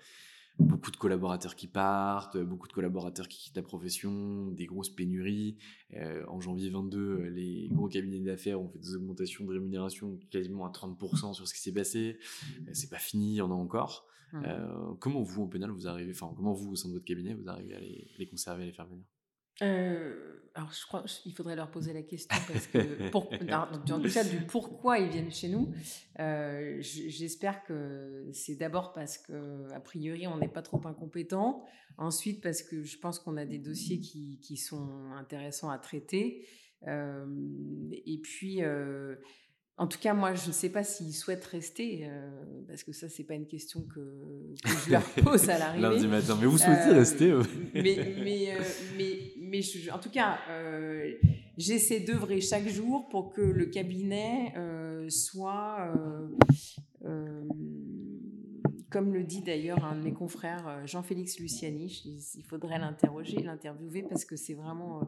[0.59, 5.57] beaucoup de collaborateurs qui partent, beaucoup de collaborateurs qui quittent la profession, des grosses pénuries.
[5.95, 10.67] Euh, en janvier 22, les gros cabinets d'affaires ont fait des augmentations de rémunération quasiment
[10.67, 12.19] à 30% sur ce qui s'est passé.
[12.73, 14.07] c'est pas fini, il y en a encore.
[14.33, 14.97] Mmh.
[14.99, 17.49] comment vous, au pénal, vous arrivez, enfin, comment vous, au sein de votre cabinet, vous
[17.49, 19.05] arrivez à les, les conserver, à les faire venir?
[19.61, 24.11] Euh, alors, je crois qu'il faudrait leur poser la question parce que, pour, en tout
[24.13, 25.73] cas, du pourquoi ils viennent chez nous.
[26.19, 31.65] Euh, j'espère que c'est d'abord parce que, a priori, on n'est pas trop incompétent.
[31.99, 36.47] Ensuite, parce que je pense qu'on a des dossiers qui, qui, sont intéressants à traiter.
[36.89, 37.27] Euh,
[38.07, 38.61] et puis,
[39.79, 42.31] en tout cas, moi, je ne sais pas s'ils souhaitent rester, euh,
[42.69, 44.01] parce que ça, c'est pas une question que,
[44.87, 45.89] je leur pose à l'arrivée.
[45.89, 47.33] Lundi matin, mais vous souhaitez euh, rester
[47.75, 48.63] Mais, mais, euh,
[48.99, 49.61] mais, mais
[49.93, 50.39] en tout cas,
[51.57, 54.55] j'essaie d'œuvrer chaque jour pour que le cabinet
[55.09, 55.93] soit
[58.93, 62.03] comme le dit d'ailleurs un de mes confrères, euh, Jean-Félix Luciani,
[62.37, 65.05] il faudrait l'interroger, l'interviewer parce que c'est vraiment euh,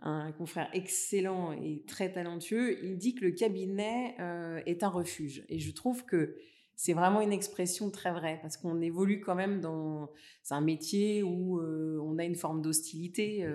[0.00, 2.82] un confrère excellent et très talentueux.
[2.82, 5.44] Il dit que le cabinet euh, est un refuge.
[5.50, 6.36] Et je trouve que
[6.76, 10.10] c'est vraiment une expression très vraie parce qu'on évolue quand même dans
[10.48, 13.46] un métier où on a une forme d'hostilité,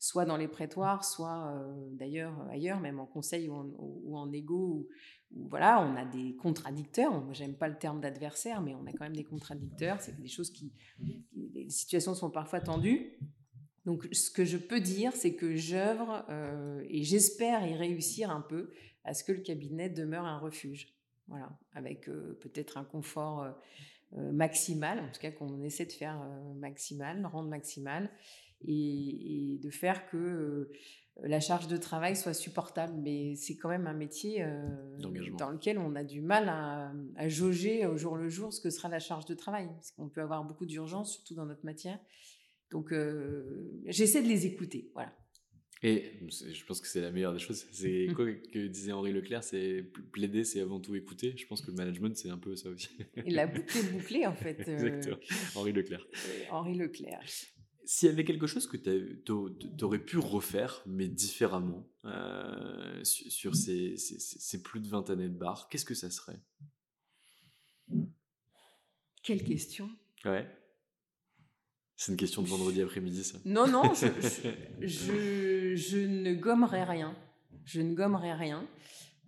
[0.00, 4.88] soit dans les prétoires, soit d'ailleurs ailleurs, même en conseil ou en, ou en égo
[5.48, 7.12] voilà, on a des contradicteurs.
[7.12, 10.00] Moi, j'aime pas le terme d'adversaire, mais on a quand même des contradicteurs.
[10.00, 10.72] C'est des choses qui,
[11.34, 13.12] les situations sont parfois tendues.
[13.84, 18.40] Donc, ce que je peux dire, c'est que j'œuvre euh, et j'espère y réussir un
[18.40, 18.72] peu
[19.04, 20.92] à ce que le cabinet demeure un refuge.
[21.28, 26.20] Voilà, avec euh, peut-être un confort euh, maximal, en tout cas qu'on essaie de faire
[26.56, 28.10] maximal, rendre maximal,
[28.64, 30.70] et, et de faire que
[31.22, 32.94] la charge de travail soit supportable.
[33.02, 34.68] Mais c'est quand même un métier euh,
[35.38, 38.88] dans lequel on a du mal à, jauger au jour le jour ce que sera
[38.88, 39.68] la charge de travail.
[39.74, 41.98] Parce qu'on peut avoir beaucoup d'urgence, surtout dans notre matière.
[42.70, 44.90] Donc, euh, j'essaie de les écouter.
[44.94, 45.12] Voilà.
[45.82, 47.66] Et je pense que c'est la meilleure des choses.
[47.70, 51.34] C'est quoi que disait Henri Leclerc C'est plaider, c'est avant tout écouter.
[51.36, 52.88] Je pense que le management, c'est un peu ça aussi.
[53.24, 54.60] Et la boucle est bouclée, en fait.
[54.68, 55.18] Exactement.
[55.54, 56.06] Henri Leclerc.
[56.50, 57.22] Henri Leclerc.
[57.88, 63.96] S'il y avait quelque chose que tu aurais pu refaire, mais différemment, euh, sur, ces,
[63.96, 66.40] ces, plus de 20 années de bar, qu'est-ce que ça serait?
[69.22, 69.88] Quelle question?
[70.24, 70.50] Ouais.
[71.94, 73.38] C'est une question de vendredi après-midi, ça.
[73.44, 73.94] Non, non,
[74.80, 77.16] je, je, ne gommerai rien.
[77.64, 78.68] Je ne gommerai rien.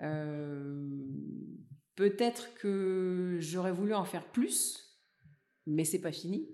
[0.01, 0.85] Euh,
[1.95, 4.88] peut-être que j'aurais voulu en faire plus,
[5.69, 6.49] mais c'est pas fini.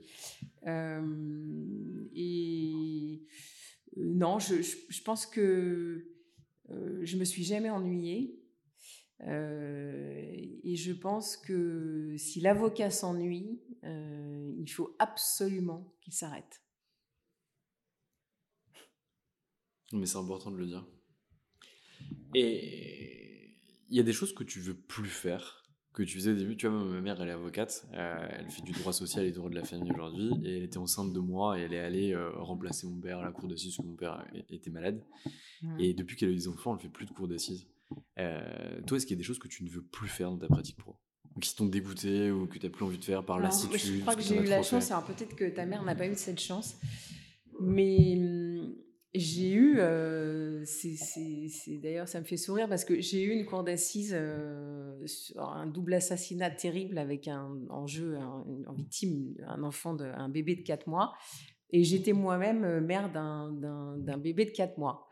[0.66, 3.22] Euh, et
[3.96, 6.06] euh, non, je, je, pense que
[6.70, 8.40] euh, je me suis jamais ennuyée.
[9.20, 16.62] et je pense que si l'avocat s'ennuie, il faut absolument qu'il s'arrête.
[19.92, 20.86] Mais c'est important de le dire.
[22.34, 23.56] Et
[23.88, 25.63] il y a des choses que tu veux plus faire
[25.94, 26.56] que tu faisais au début.
[26.56, 29.36] Tu vois, ma mère, elle est avocate, euh, elle fait du droit social et du
[29.36, 32.12] droit de la famille aujourd'hui, et elle était enceinte de moi, et elle est allée
[32.12, 35.00] euh, remplacer mon père à la cour d'assises, parce que mon père était malade.
[35.62, 35.80] Mmh.
[35.80, 37.66] Et depuis qu'elle a eu des enfants, elle ne fait plus de cours d'assises.
[38.18, 40.38] Euh, toi, est-ce qu'il y a des choses que tu ne veux plus faire dans
[40.38, 40.96] ta pratique pro?
[41.40, 44.14] Qui t'ont dégoûté ou que tu n'as plus envie de faire par lassitude Je crois
[44.14, 46.76] que, j'ai eu la chance, alors peut-être que ta mère n'a pas eu cette chance,
[47.60, 48.74] mais hum,
[49.14, 53.62] j'ai eu, euh, c'est d'ailleurs ça me fait sourire parce que j'ai eu une cour
[53.62, 60.28] d'assises euh, un double assassinat terrible avec un en jeu, un, victime, un enfant, un
[60.28, 61.12] bébé de 4 mois.
[61.70, 65.08] Et j'étais moi-même euh, mère d'un bébé de 4 mois.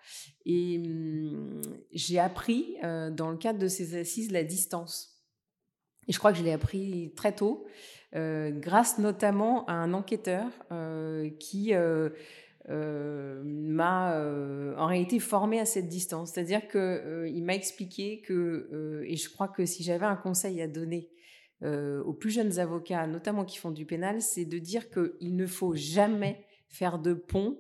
[0.47, 1.61] Et hum,
[1.93, 5.25] j'ai appris dans le cadre de ces assises la distance.
[6.09, 7.65] Et je crois que je l'ai appris très tôt,
[8.13, 10.51] grâce notamment à un enquêteur
[11.39, 11.73] qui
[12.69, 16.33] m'a euh, en réalité formé à cette distance.
[16.33, 20.69] C'est-à-dire qu'il euh, m'a expliqué que, et je crois que si j'avais un conseil à
[20.69, 21.11] donner
[21.65, 25.77] aux plus jeunes avocats, notamment qui font du pénal, c'est de dire qu'il ne faut
[25.77, 27.57] jamais faire de pont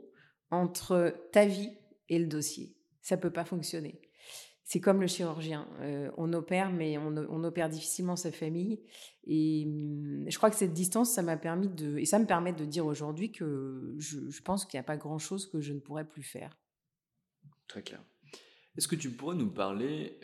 [0.50, 1.70] entre ta vie
[2.08, 2.74] et le dossier.
[3.00, 4.00] Ça peut pas fonctionner.
[4.72, 5.68] C'est comme le chirurgien.
[6.16, 8.80] on opère, mais on, opère difficilement sa famille.
[9.26, 12.54] Et mmh, je crois que cette distance, ça m'a permis de, et ça me permet
[12.54, 16.08] de dire aujourd'hui que je, pense qu'il n'y a pas grand-chose que je ne pourrais
[16.08, 16.56] plus faire.
[17.68, 18.02] Très clair.
[18.78, 20.18] Est-ce que tu pourrais nous parler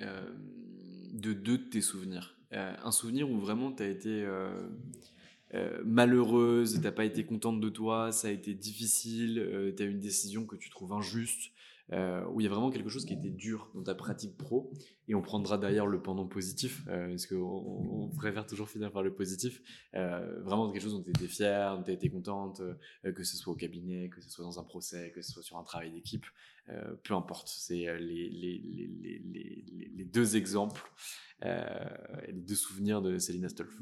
[1.12, 2.38] de deux de tes souvenirs?
[2.50, 4.26] Un souvenir où vraiment tu as été
[5.84, 9.90] malheureuse, tu n'as pas été contente de toi, ça a été difficile, tu as eu
[9.90, 11.52] une décision que tu trouves injuste,
[11.92, 14.70] euh, où il y a vraiment quelque chose qui était dur dans ta pratique pro.
[15.06, 19.02] Et on prendra d'ailleurs le pendant positif, euh, parce qu'on on préfère toujours finir par
[19.02, 19.62] le positif.
[19.94, 22.60] Euh, vraiment quelque chose dont tu étais fière, dont tu étais contente,
[23.02, 25.56] que ce soit au cabinet, que ce soit dans un procès, que ce soit sur
[25.56, 26.26] un travail d'équipe,
[27.04, 27.48] peu importe.
[27.48, 30.92] C'est les, les, deux exemples,
[31.42, 33.74] les deux souvenirs de Céline Astolf.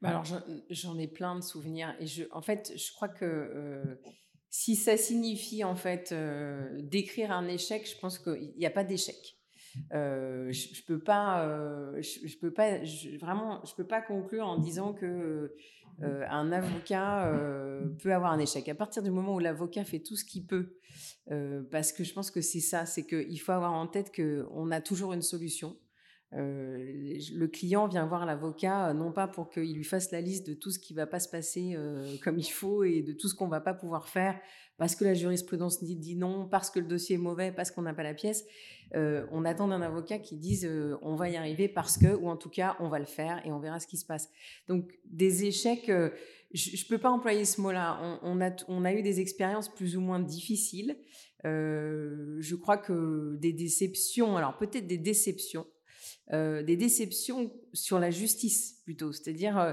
[0.00, 0.24] Bah alors
[0.68, 3.98] j'en ai plein de souvenirs et en fait je crois que
[4.56, 8.84] si ça signifie en fait euh, décrire un échec, je pense qu'il n'y a pas
[8.84, 9.36] d'échec.
[9.92, 12.78] Euh, je, ne peux pas, euh, je, peux pas,
[13.20, 15.52] vraiment, je peux pas conclure en disant que
[16.00, 17.32] un avocat
[18.00, 18.68] peut avoir un échec.
[18.68, 20.78] À partir du moment où l'avocat fait tout ce qu'il peut,
[21.72, 24.80] parce que je pense que c'est ça, c'est qu'il faut avoir en tête qu'on a
[24.80, 25.76] toujours une solution.
[26.36, 30.54] Euh, le client vient voir l'avocat non pas pour qu'il lui fasse la liste de
[30.54, 33.36] tout ce qui va pas se passer euh, comme il faut et de tout ce
[33.36, 34.38] qu'on va pas pouvoir faire
[34.76, 37.94] parce que la jurisprudence dit, non, parce que le dossier est mauvais, parce qu'on n'a
[37.94, 38.44] pas la pièce.
[38.96, 40.68] Euh, on attend d'un avocat qui dise
[41.00, 43.52] on va y arriver parce que, ou en tout cas on va le faire et
[43.52, 44.28] on verra ce qui se passe.
[44.66, 45.86] Donc des échecs,
[46.52, 48.18] je, ne peux pas employer ce mot-là.
[48.22, 50.96] On a eu des expériences plus ou moins difficiles.
[51.44, 55.66] je crois que des déceptions, alors peut-être des déceptions,
[56.32, 59.72] euh, des déceptions sur la justice plutôt, c'est-à-dire euh,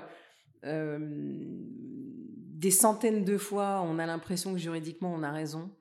[0.66, 5.72] euh, des centaines de fois on a l'impression que juridiquement on a raison,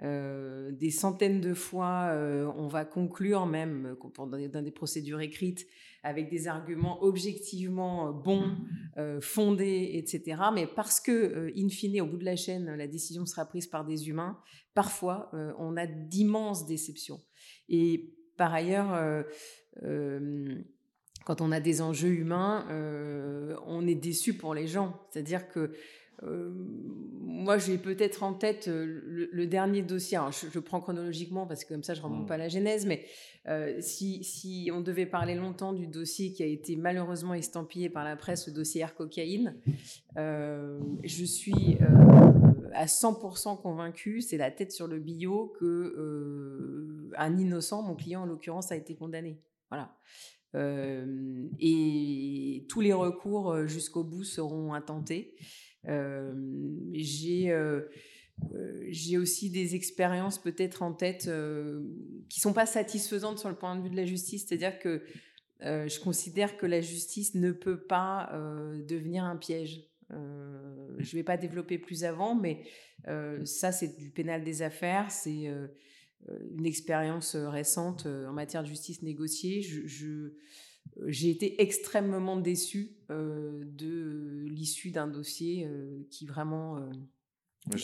[0.00, 2.12] des centaines de fois
[2.56, 5.66] on va conclure même dans des procédures écrites
[6.04, 8.56] avec des arguments objectivement bons,
[9.20, 10.40] fondés, etc.
[10.54, 13.84] Mais parce que, in fine, au bout de la chaîne, la décision sera prise par
[13.84, 14.38] des humains,
[14.72, 17.20] parfois on a d'immenses déceptions.
[17.68, 19.24] Et par ailleurs,
[21.24, 22.66] quand on a des enjeux humains,
[23.66, 25.00] on est déçu pour les gens.
[25.10, 25.72] C'est-à-dire que
[26.22, 30.18] moi, j'ai peut-être en tête le, dernier dossier.
[30.52, 32.26] je, prends chronologiquement parce que comme ça, je ne remonte mmh.
[32.26, 32.86] pas à la genèse.
[32.86, 33.04] Mais
[33.80, 38.48] si, on devait parler longtemps du dossier qui a été malheureusement estampillé par la presse,
[38.48, 39.54] le dossier Air Cocaïne,
[40.16, 41.78] je suis
[42.74, 48.26] à 100% convaincu, c'est la tête sur le bio que un innocent, mon client en
[48.26, 49.38] l'occurrence, a été condamné.
[49.70, 49.94] Voilà.
[51.60, 55.36] et tous les recours jusqu'au bout seront intentés.
[55.84, 57.52] j'ai
[58.88, 61.30] j'ai aussi des expériences peut-être en tête
[62.28, 65.02] qui sont pas satisfaisantes sur le point de vue de la justice, c'est-à-dire que
[65.60, 68.30] je considère que la justice ne peut pas
[68.88, 69.84] devenir un piège.
[70.10, 72.62] je ne vais pas développer plus avant, mais
[73.44, 75.50] ça, c'est du pénal des affaires, c'est
[76.56, 79.62] une expérience euh, récente euh, en matière de justice négociée.
[79.62, 80.32] Je,
[81.06, 85.68] j'ai été extrêmement déçue de l'issue d'un dossier
[86.10, 86.90] qui vraiment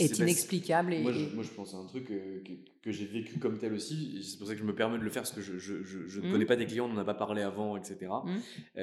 [0.01, 0.95] est inexplicable.
[0.95, 2.43] et, moi, je, moi, je, pense à un truc que,
[2.83, 4.21] que, j'ai vécu comme tel aussi.
[4.23, 5.75] C'est pour ça que je me permets de le faire, parce que je, je
[6.21, 6.33] ne mmh.
[6.33, 8.11] connais pas des clients, on n'en a pas parlé avant, etc.
[8.25, 8.81] Mmh.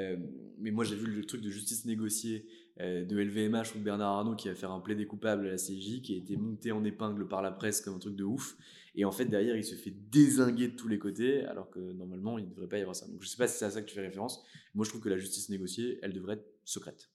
[0.59, 2.45] mais moi, j'ai vu le truc de justice négociée
[2.79, 6.03] de LVMH ou de Bernard Arnault qui a fait un plaidé coupable à la CJ,
[6.03, 8.55] qui a été monté en épingle par la presse comme un truc de ouf.
[8.95, 12.37] Et en fait, derrière, il se fait désinguer de tous les côtés, alors que normalement,
[12.37, 13.07] il ne devrait pas y avoir ça.
[13.07, 14.43] Donc, je ne sais pas si c'est à ça que tu fais référence.
[14.73, 17.09] Moi, je trouve que la justice négociée, elle devrait être secrète.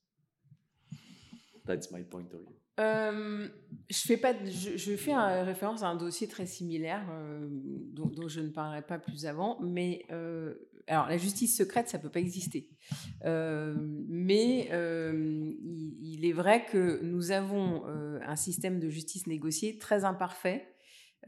[1.67, 2.57] That's my point of view.
[2.79, 3.49] Euh,
[3.89, 8.51] je fais pas, je, fais référence à un dossier très similaire euh, dont, je ne
[8.51, 10.55] parlerai pas plus avant, mais euh,
[10.87, 12.69] alors la justice secrète ça peut pas exister,
[13.25, 20.76] mais il, est vrai que nous avons un système de justice négociée très imparfait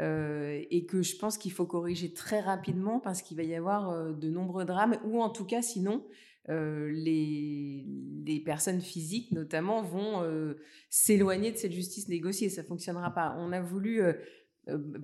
[0.01, 3.91] euh, et que je pense qu'il faut corriger très rapidement parce qu'il va y avoir
[3.91, 6.05] euh, de nombreux drames, ou en tout cas, sinon,
[6.51, 7.85] euh, les,
[8.25, 10.25] les, personnes physiques, notamment, vont
[10.89, 12.49] s'éloigner de cette justice négociée.
[12.49, 13.37] Ça fonctionnera pas.
[13.39, 14.01] On a voulu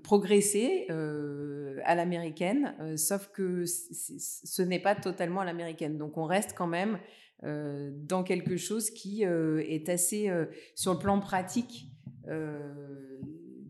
[0.03, 5.99] progresser à l'américaine, sauf que ce n'est pas totalement à l'américaine.
[5.99, 6.99] Donc, on reste quand même
[7.43, 10.31] dans quelque chose qui est assez,
[10.75, 11.89] sur le plan pratique,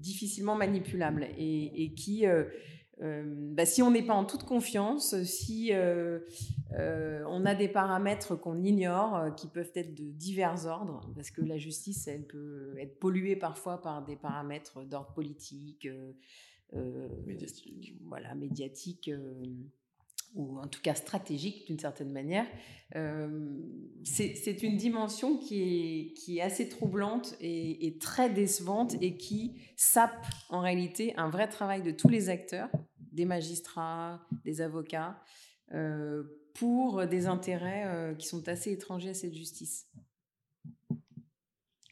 [0.05, 2.45] difficilement manipulable et, qui, euh,
[3.01, 9.35] bah, si on n'est pas en toute confiance, si on a des paramètres qu'on ignore,
[9.37, 13.81] qui peuvent être de divers ordres, parce que la justice, elle peut être polluée parfois
[13.81, 15.89] par des paramètres d'ordre politique,
[17.27, 19.11] médiatique, voilà, médiatique
[20.35, 22.47] ou en tout cas stratégique d'une certaine manière,
[22.97, 23.61] euh,
[24.05, 31.15] c'est une dimension qui est, assez troublante et, très décevante et qui sape en réalité
[31.17, 32.69] un vrai travail de tous les acteurs,
[33.13, 35.23] des magistrats, des avocats,
[35.73, 36.25] euh,
[36.55, 39.89] pour des intérêts euh, qui sont assez étrangers à cette justice.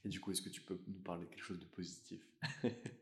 [0.05, 2.27] Et du coup, est-ce que tu peux nous parler de quelque chose de positif?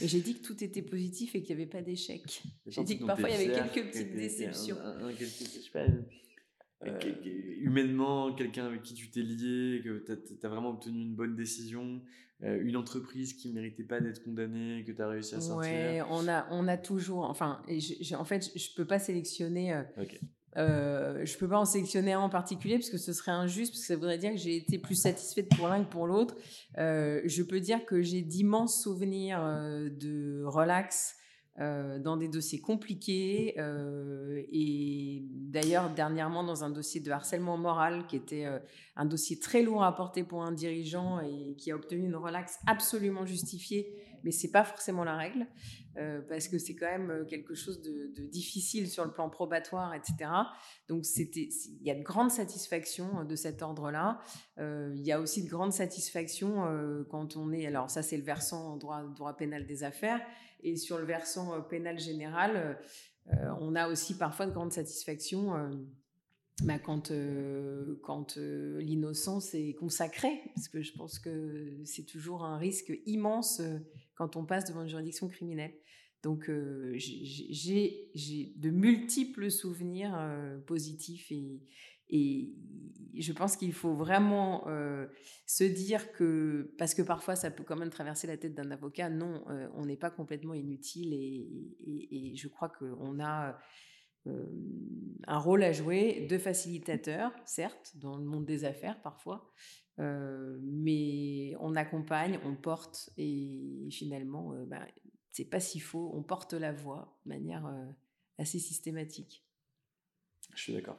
[0.00, 2.42] Et j'ai dit que tout était positif et qu'il n'y avait pas d'échec.
[2.66, 4.76] J'ai dit que parfois il y avait quelques petites déceptions.
[7.60, 12.02] humainement, quelqu'un avec qui tu t'es lié, que tu as, vraiment obtenu une bonne décision,
[12.44, 15.72] euh, une entreprise qui ne méritait pas d'être condamnée, que tu as réussi à sortir.
[15.72, 17.24] Oui, on a, on a toujours.
[17.24, 17.62] Enfin,
[18.16, 19.74] en fait, je ne peux pas sélectionner.
[19.74, 19.82] Euh,
[20.58, 23.72] euh, je ne peux pas en sélectionner un en particulier parce que ce serait injuste,
[23.72, 26.36] parce que ça voudrait dire que j'ai été plus satisfaite pour l'un que pour l'autre.
[26.78, 31.14] Euh, je peux dire que j'ai d'immenses souvenirs euh, de relax
[31.60, 38.46] dans des dossiers compliqués et d'ailleurs dernièrement dans un dossier de harcèlement moral qui était
[38.94, 42.60] un dossier très lourd à porter pour un dirigeant et qui a obtenu une relax
[42.68, 43.92] absolument justifiée
[44.22, 45.46] mais c'est pas forcément la règle
[45.98, 49.94] euh, parce que c'est quand même euh, quelque chose de, difficile sur le plan probatoire,
[49.94, 50.30] etc.
[50.88, 54.20] Donc il y a de grandes satisfactions euh, de cet ordre-là.
[54.58, 56.64] il y a aussi de grandes satisfactions
[57.10, 60.20] quand on est, alors ça c'est le versant droit, pénal des affaires,
[60.62, 62.78] et sur le versant pénal général,
[63.60, 65.52] on a aussi parfois de grandes satisfactions.
[66.64, 67.10] Bah, quand
[68.36, 73.62] l'innocence est consacrée, parce que je pense que c'est toujours un risque immense
[74.16, 75.72] quand on passe devant une juridiction criminelle.
[76.22, 78.10] Donc euh, j'ai
[78.56, 81.60] de multiples souvenirs euh, positifs et,
[82.10, 82.52] et,
[83.20, 85.06] je pense qu'il faut vraiment euh,
[85.46, 89.08] se dire que, parce que parfois ça peut quand même traverser la tête d'un avocat,
[89.10, 89.44] non,
[89.74, 91.48] on n'est pas complètement inutile et,
[91.86, 93.58] et, je crois qu'on a
[95.26, 99.52] un rôle à jouer de facilitateur, certes, dans le monde des affaires parfois,
[99.98, 104.86] mais on accompagne, on porte et finalement, bah,
[105.38, 106.10] c'est pas si faux.
[106.14, 107.72] On porte la voix de manière
[108.38, 109.44] assez systématique.
[110.52, 110.98] Je suis d'accord.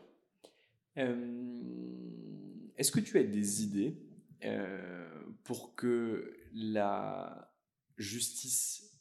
[0.96, 3.98] Est-ce que tu as des idées
[5.44, 7.54] pour que la
[7.98, 8.98] justice,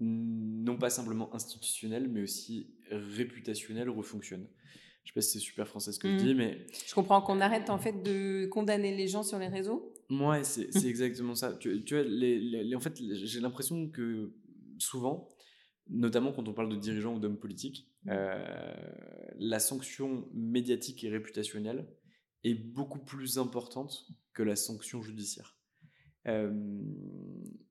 [0.00, 4.48] non pas simplement institutionnelle, mais aussi réputationnelle, refonctionne?
[5.04, 6.26] Je sais pas si c'est super français ce que je mmh.
[6.26, 6.66] dis, mais.
[6.86, 9.94] Je comprends qu'on arrête en fait de condamner les gens sur les réseaux.
[10.08, 11.52] Ouais, c'est exactement ça.
[11.52, 14.32] Tu, tu vois, les, en fait, j'ai l'impression que
[14.78, 15.28] souvent,
[15.90, 18.74] notamment quand on parle de dirigeants ou d'hommes politiques, euh,
[19.38, 21.86] la sanction médiatique et réputationnelle
[22.44, 25.56] est beaucoup plus importante que la sanction judiciaire.
[26.26, 26.52] Euh,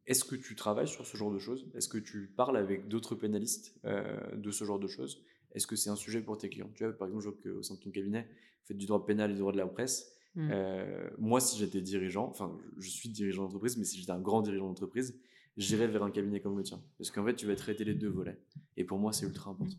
[0.06, 1.70] est-ce que tu travailles sur ce genre de choses?
[1.76, 5.24] Est-ce que tu parles avec d'autres pénalistes euh, de ce genre de choses?
[5.52, 6.72] Est-ce que c'est un sujet pour tes clients?
[6.76, 9.06] Tu vois, par exemple, je vois qu'au sein de ton cabinet, vous faites du droit
[9.06, 10.14] pénal et du droit de la presse.
[10.36, 10.52] Mmh.
[11.18, 14.68] Moi, si j'étais dirigeant, enfin, je suis dirigeant d'entreprise, mais si j'étais un grand dirigeant
[14.68, 15.20] d'entreprise,
[15.58, 16.82] j'irais vers un cabinet comme le tien.
[16.98, 18.40] Parce qu'en fait, tu vas traiter les deux volets.
[18.78, 19.78] Et pour moi, c'est ultra important.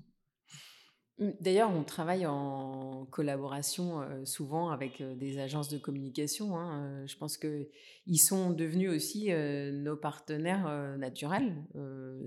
[1.19, 6.57] Mmh, d'ailleurs, on travaille en collaboration euh, souvent avec euh, des agences de communication.
[6.57, 11.55] Hein, euh, je pense qu'ils sont devenus aussi nos partenaires naturels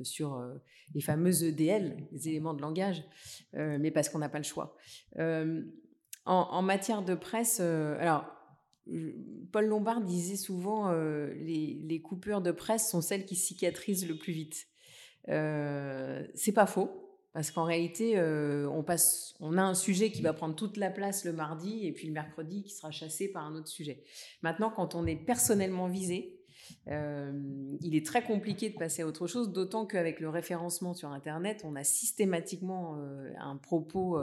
[0.03, 0.43] sur
[0.93, 3.03] les fameuses EDL, les éléments de langage,
[3.53, 4.77] mais parce qu'on n'a pas le choix.
[6.25, 8.25] En, matière de presse, alors
[9.51, 14.33] Paul Lombard disait souvent les, les, coupures de presse sont celles qui cicatrisent le plus
[14.33, 14.67] vite.
[15.27, 17.01] C'est pas faux.
[17.33, 20.89] Parce qu'en réalité, euh, on, passe, on a un sujet qui va prendre toute la
[20.89, 24.03] place le mardi et puis le mercredi qui sera chassé par un autre sujet.
[24.41, 26.40] Maintenant, quand on est personnellement visé,
[26.87, 27.31] euh,
[27.81, 31.61] il est très compliqué de passer à autre chose, d'autant qu'avec le référencement sur Internet,
[31.63, 34.19] on a systématiquement euh, un propos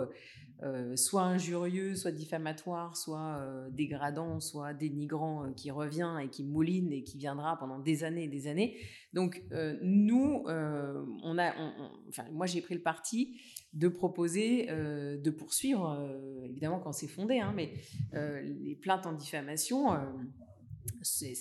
[0.62, 3.40] euh, soit injurieux, soit diffamatoire, soit
[3.70, 8.28] dégradant, soit dénigrant qui revient et qui mouline et qui viendra pendant des années et
[8.28, 8.76] des années.
[9.12, 9.42] Donc
[9.82, 10.44] nous,
[12.32, 13.40] moi j'ai pris le parti
[13.72, 15.96] de proposer de poursuivre,
[16.44, 17.72] évidemment quand c'est fondé, hein, mais
[18.12, 19.92] les plaintes en diffamation
[21.02, 21.34] c'est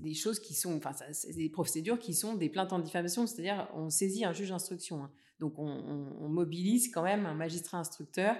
[0.00, 0.92] des choses qui sont, enfin,
[1.34, 5.04] des procédures qui sont des plaintes en diffamation, c'est-à-dire on saisit un juge d'instruction.
[5.04, 5.10] Hein.
[5.40, 8.36] Donc on, mobilise quand même un magistrat instructeur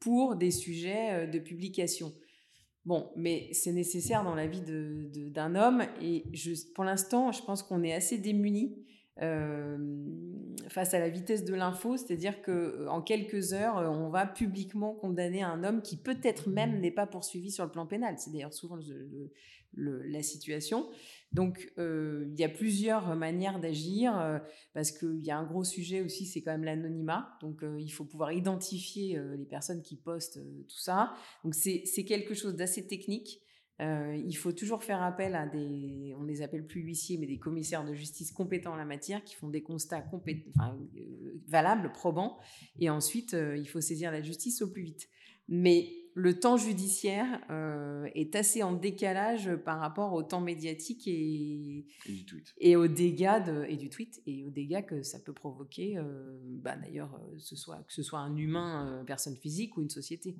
[0.00, 2.12] pour des sujets euh, de publication.
[2.84, 6.24] Bon, mais c'est nécessaire dans la vie d'un homme et
[6.74, 8.76] pour l'instant, je pense qu'on est assez démunis
[10.68, 15.42] face à la vitesse de l'info, c'est-à-dire que en quelques heures, on va publiquement condamner
[15.42, 18.16] un homme qui peut-être même n'est pas poursuivi sur le plan pénal.
[18.18, 18.78] C'est d'ailleurs souvent
[19.76, 20.88] la situation.
[21.32, 24.40] Donc, il y a plusieurs manières d'agir,
[24.72, 27.36] parce qu'il y a un gros sujet aussi, c'est quand même l'anonymat.
[27.40, 31.14] Donc, il faut pouvoir identifier les personnes qui postent tout ça.
[31.44, 33.42] Donc, c'est quelque chose d'assez technique.
[33.82, 37.38] Euh, il faut toujours faire appel à des, on les appelle plus huissiers, mais des
[37.38, 42.38] commissaires de justice compétents en la matière, qui font des constats euh, valables, probants,
[42.78, 45.08] et ensuite euh, il faut saisir la justice au plus vite.
[45.48, 47.40] Mais le temps judiciaire
[48.14, 51.86] est assez en décalage par rapport au temps médiatique et,
[52.58, 55.98] et, aux dégâts de, et du tweet et aux dégâts que ça peut provoquer.
[56.62, 60.38] Bah, D'ailleurs, ce soit, que ce soit un humain, personne physique ou une société.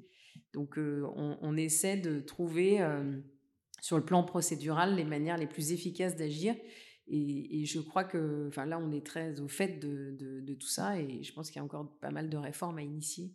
[0.55, 2.81] Donc, on, on, essaie de trouver
[3.83, 6.57] sur le plan procédural les manières les plus efficaces d'agir.
[7.09, 11.23] Et, je crois que enfin, là, on est très au fait de, tout ça et
[11.23, 13.33] je pense qu'il y a encore pas mal de réformes à initier.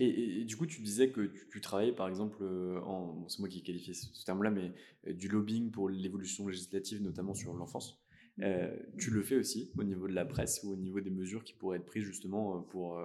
[0.00, 2.80] Et, du coup, tu disais que tu, travaillais par exemple, euh,
[3.26, 4.72] c'est moi qui ai qualifié ce, terme-là, mais
[5.08, 8.00] euh, du lobbying pour l'évolution législative, notamment sur l'enfance.
[8.40, 11.42] Euh, tu le fais aussi au niveau de la presse ou au niveau des mesures
[11.42, 13.00] qui pourraient être prises justement pour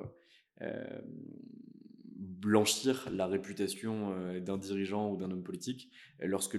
[2.16, 6.58] blanchir la réputation d'un dirigeant ou d'un homme politique lorsque,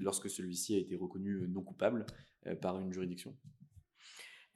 [0.00, 2.06] lorsque celui-ci a été reconnu non coupable
[2.62, 3.36] par une juridiction?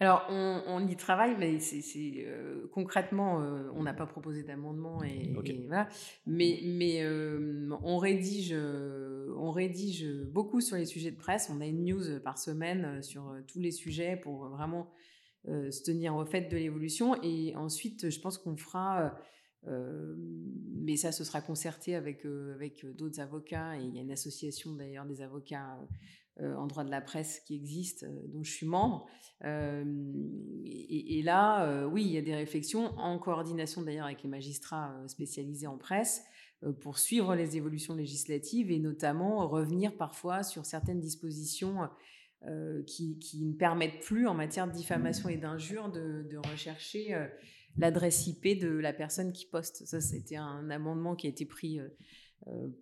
[0.01, 2.27] Alors, on, y travaille, mais c'est
[2.73, 3.37] concrètement,
[3.77, 5.33] on n'a pas proposé d'amendement et,
[5.67, 5.89] voilà.
[6.27, 7.07] Mais, mais
[7.85, 11.51] on rédige, on rédige beaucoup sur les sujets de presse.
[11.55, 14.91] On a une news par semaine sur tous les sujets pour vraiment
[15.47, 17.23] se tenir au fait de l'évolution.
[17.23, 19.17] Et ensuite, je pense qu'on fera
[19.65, 23.79] mais ça, ce sera concerté avec, avec d'autres avocats.
[23.79, 25.79] Et il y a une association d'ailleurs des avocats
[26.41, 29.07] en droit de la presse qui existe, dont je suis membre.
[29.45, 35.67] Et, là, oui, il y a des réflexions en coordination d'ailleurs avec les magistrats spécialisés
[35.67, 36.25] en presse
[36.81, 41.89] pour suivre les évolutions législatives et notamment revenir parfois sur certaines dispositions
[42.87, 47.15] qui, ne permettent plus en matière de diffamation et d'injure de, rechercher
[47.77, 49.87] l'adresse IP de la personne qui poste.
[49.87, 51.89] Ça, c'était un amendement qui a été pris euh, euh,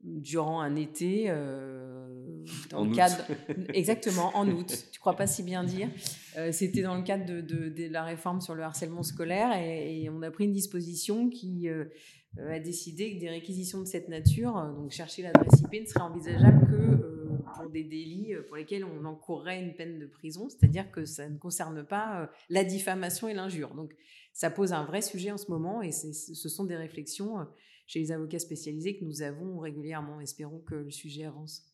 [0.02, 3.24] durant un été, euh, dans le cadre,
[3.74, 4.86] exactement en août.
[4.92, 5.88] Tu crois pas si bien dire
[6.52, 10.44] C'était dans le cadre de, la réforme sur le harcèlement scolaire et, on a pris
[10.44, 15.82] une disposition qui a décidé que des réquisitions de cette nature, donc chercher l'adresse IP,
[15.82, 20.48] ne serait envisageable que pour des délits pour lesquels on encourrait une peine de prison,
[20.48, 23.74] c'est-à-dire que ça ne concerne pas la diffamation et l'injure.
[23.74, 23.92] Donc
[24.32, 27.44] ça pose un vrai sujet en ce moment et ce sont des réflexions euh,
[27.90, 30.20] chez les avocats spécialisés que nous avons régulièrement.
[30.20, 31.66] Espérons que le sujet avance.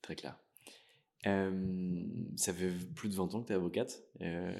[0.00, 0.36] Très clair.
[1.24, 2.02] Euh,
[2.34, 4.02] ça fait plus de 20 ans que tu es avocate.
[4.22, 4.52] Euh,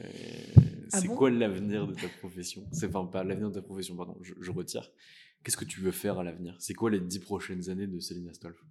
[0.93, 2.69] ah c'est quoi l'avenir de ta profession?
[2.71, 4.93] C'est enfin pas l'avenir de ta profession, pardon, je, retire.
[5.43, 6.55] Qu'est-ce que tu veux faire à l'avenir?
[6.61, 8.65] C'est quoi les 10 prochaines années de Céline Astolf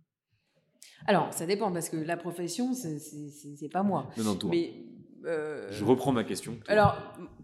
[1.08, 4.10] Alors, ça dépend parce que la profession, c'est pas moi.
[4.16, 4.52] Non, non, toi.
[4.52, 4.86] Mais
[5.26, 6.58] euh, je reprends ma question.
[6.68, 6.98] Alors,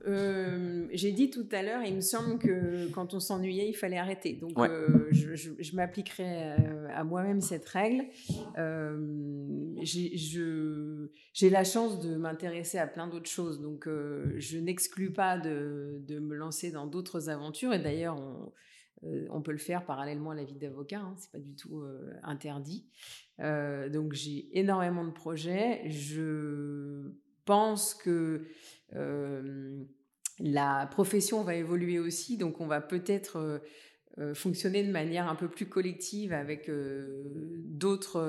[0.07, 3.97] euh, j'ai dit tout à l'heure, il me semble que quand on s'ennuyait, il fallait
[3.97, 4.33] arrêter.
[4.33, 6.53] Donc, euh, je, m'appliquerai
[6.93, 8.05] à, moi-même cette règle.
[9.83, 13.61] j'ai la chance de m'intéresser à plein d'autres choses.
[13.61, 17.73] Donc, je n'exclus pas de, me lancer dans d'autres aventures.
[17.73, 18.17] Et d'ailleurs,
[19.29, 20.99] on, peut le faire parallèlement à la vie d'avocat.
[20.99, 21.83] Hein, c'est pas du tout
[22.23, 22.87] interdit.
[23.39, 25.87] donc, j'ai énormément de projets.
[25.89, 27.13] Je
[27.47, 28.45] pense que
[30.39, 33.61] la profession va évoluer aussi, donc on va peut-être
[34.33, 36.69] fonctionner de manière un peu plus collective avec
[37.65, 38.21] d'autres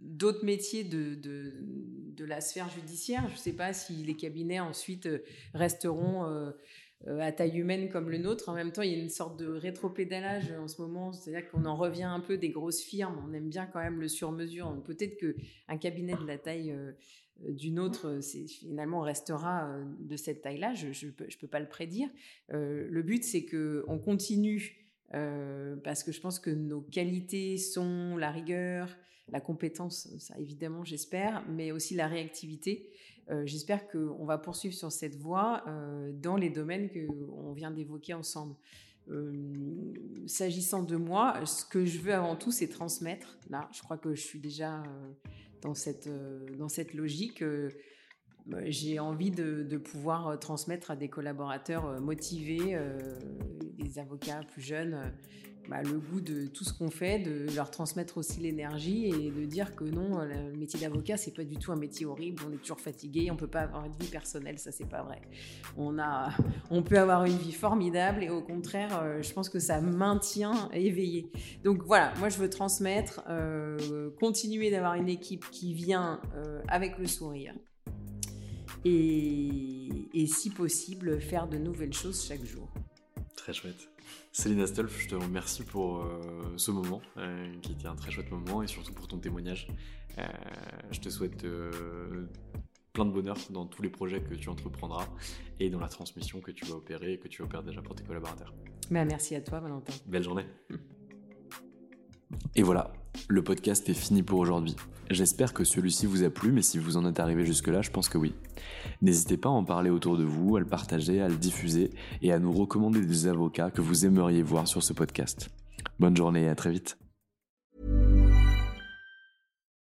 [0.00, 3.24] d'autres métiers de, de, la sphère judiciaire.
[3.28, 5.08] Je ne sais pas si les cabinets ensuite
[5.54, 6.52] resteront
[7.06, 8.48] à taille humaine comme le nôtre.
[8.48, 11.64] En même temps, il y a une sorte de rétropédalage en ce moment, c'est-à-dire qu'on
[11.64, 13.22] en revient un peu des grosses firmes.
[13.26, 14.82] On aime bien quand même le sur-mesure.
[14.84, 16.92] Peut-être qu'un cabinet de la taille euh,
[17.46, 20.74] d'une autre, euh, c'est finalement restera euh, de cette taille-là.
[20.74, 22.08] Je ne peux, pas le prédire.
[22.50, 28.30] le but, c'est que on continue parce que je pense que nos qualités sont la
[28.30, 28.94] rigueur,
[29.28, 32.90] la compétence, ça évidemment, j'espère, mais aussi la réactivité.
[33.44, 35.64] j'espère qu'on va poursuivre sur cette voie
[36.12, 38.54] dans les domaines qu'on vient d'évoquer ensemble.
[40.26, 43.38] S'agissant de moi, ce que je veux avant tout, c'est transmettre.
[43.48, 44.82] Là, je crois que je suis déjà
[45.62, 47.70] dans cette, euh, dans cette logique, euh,
[48.46, 52.78] bah, j'ai envie de, pouvoir euh, transmettre à des collaborateurs motivés,
[53.78, 55.12] des avocats plus jeunes,
[55.68, 59.44] bah, le goût de tout ce qu'on fait, de leur transmettre aussi l'énergie et de
[59.44, 62.42] dire que non, le métier d'avocat, c'est pas du tout un métier horrible.
[62.48, 65.20] On est toujours fatigué, on peut pas avoir une vie personnelle, ça c'est pas vrai.
[65.76, 66.30] On a,
[66.70, 70.70] on peut avoir une vie formidable et au contraire, euh, je pense que ça maintient
[70.72, 71.30] éveillé.
[71.64, 76.98] Donc voilà, moi je veux transmettre, euh, continuer d'avoir une équipe qui vient euh, avec
[76.98, 77.54] le sourire
[78.84, 82.68] et, et si possible faire de nouvelles choses chaque jour.
[83.36, 83.88] Très chouette.
[84.32, 86.20] Céline Astolf, je te remercie pour euh,
[86.56, 89.68] ce moment, euh, qui était un très chouette moment, et surtout pour ton témoignage.
[90.18, 90.26] Euh,
[90.90, 91.46] je te souhaite
[92.92, 95.06] plein de bonheur dans tous les projets que tu entreprendras
[95.60, 98.04] et dans la transmission que tu vas opérer et que tu opères déjà pour tes
[98.04, 98.52] collaborateurs.
[98.90, 99.92] Bah, merci à toi, Valentin.
[100.06, 100.46] Belle journée.
[102.54, 102.92] Et voilà,
[103.28, 104.76] le podcast est fini pour aujourd'hui.
[105.10, 108.08] J'espère que celui-ci vous a plu, mais si vous en êtes arrivé jusque-là, je pense
[108.08, 108.34] que oui.
[109.00, 112.32] N'hésitez pas à en parler autour de vous, à le partager, à le diffuser et
[112.32, 115.48] à nous recommander des avocats que vous aimeriez voir sur ce podcast.
[115.98, 116.98] Bonne journée et à très vite.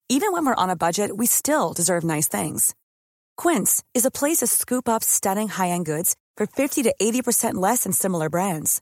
[0.10, 2.74] Even when we're on a budget, we still deserve nice things.
[3.38, 7.84] Quince is a place to scoop up stunning high-end goods for 50 to 80% less
[7.84, 8.82] than similar brands.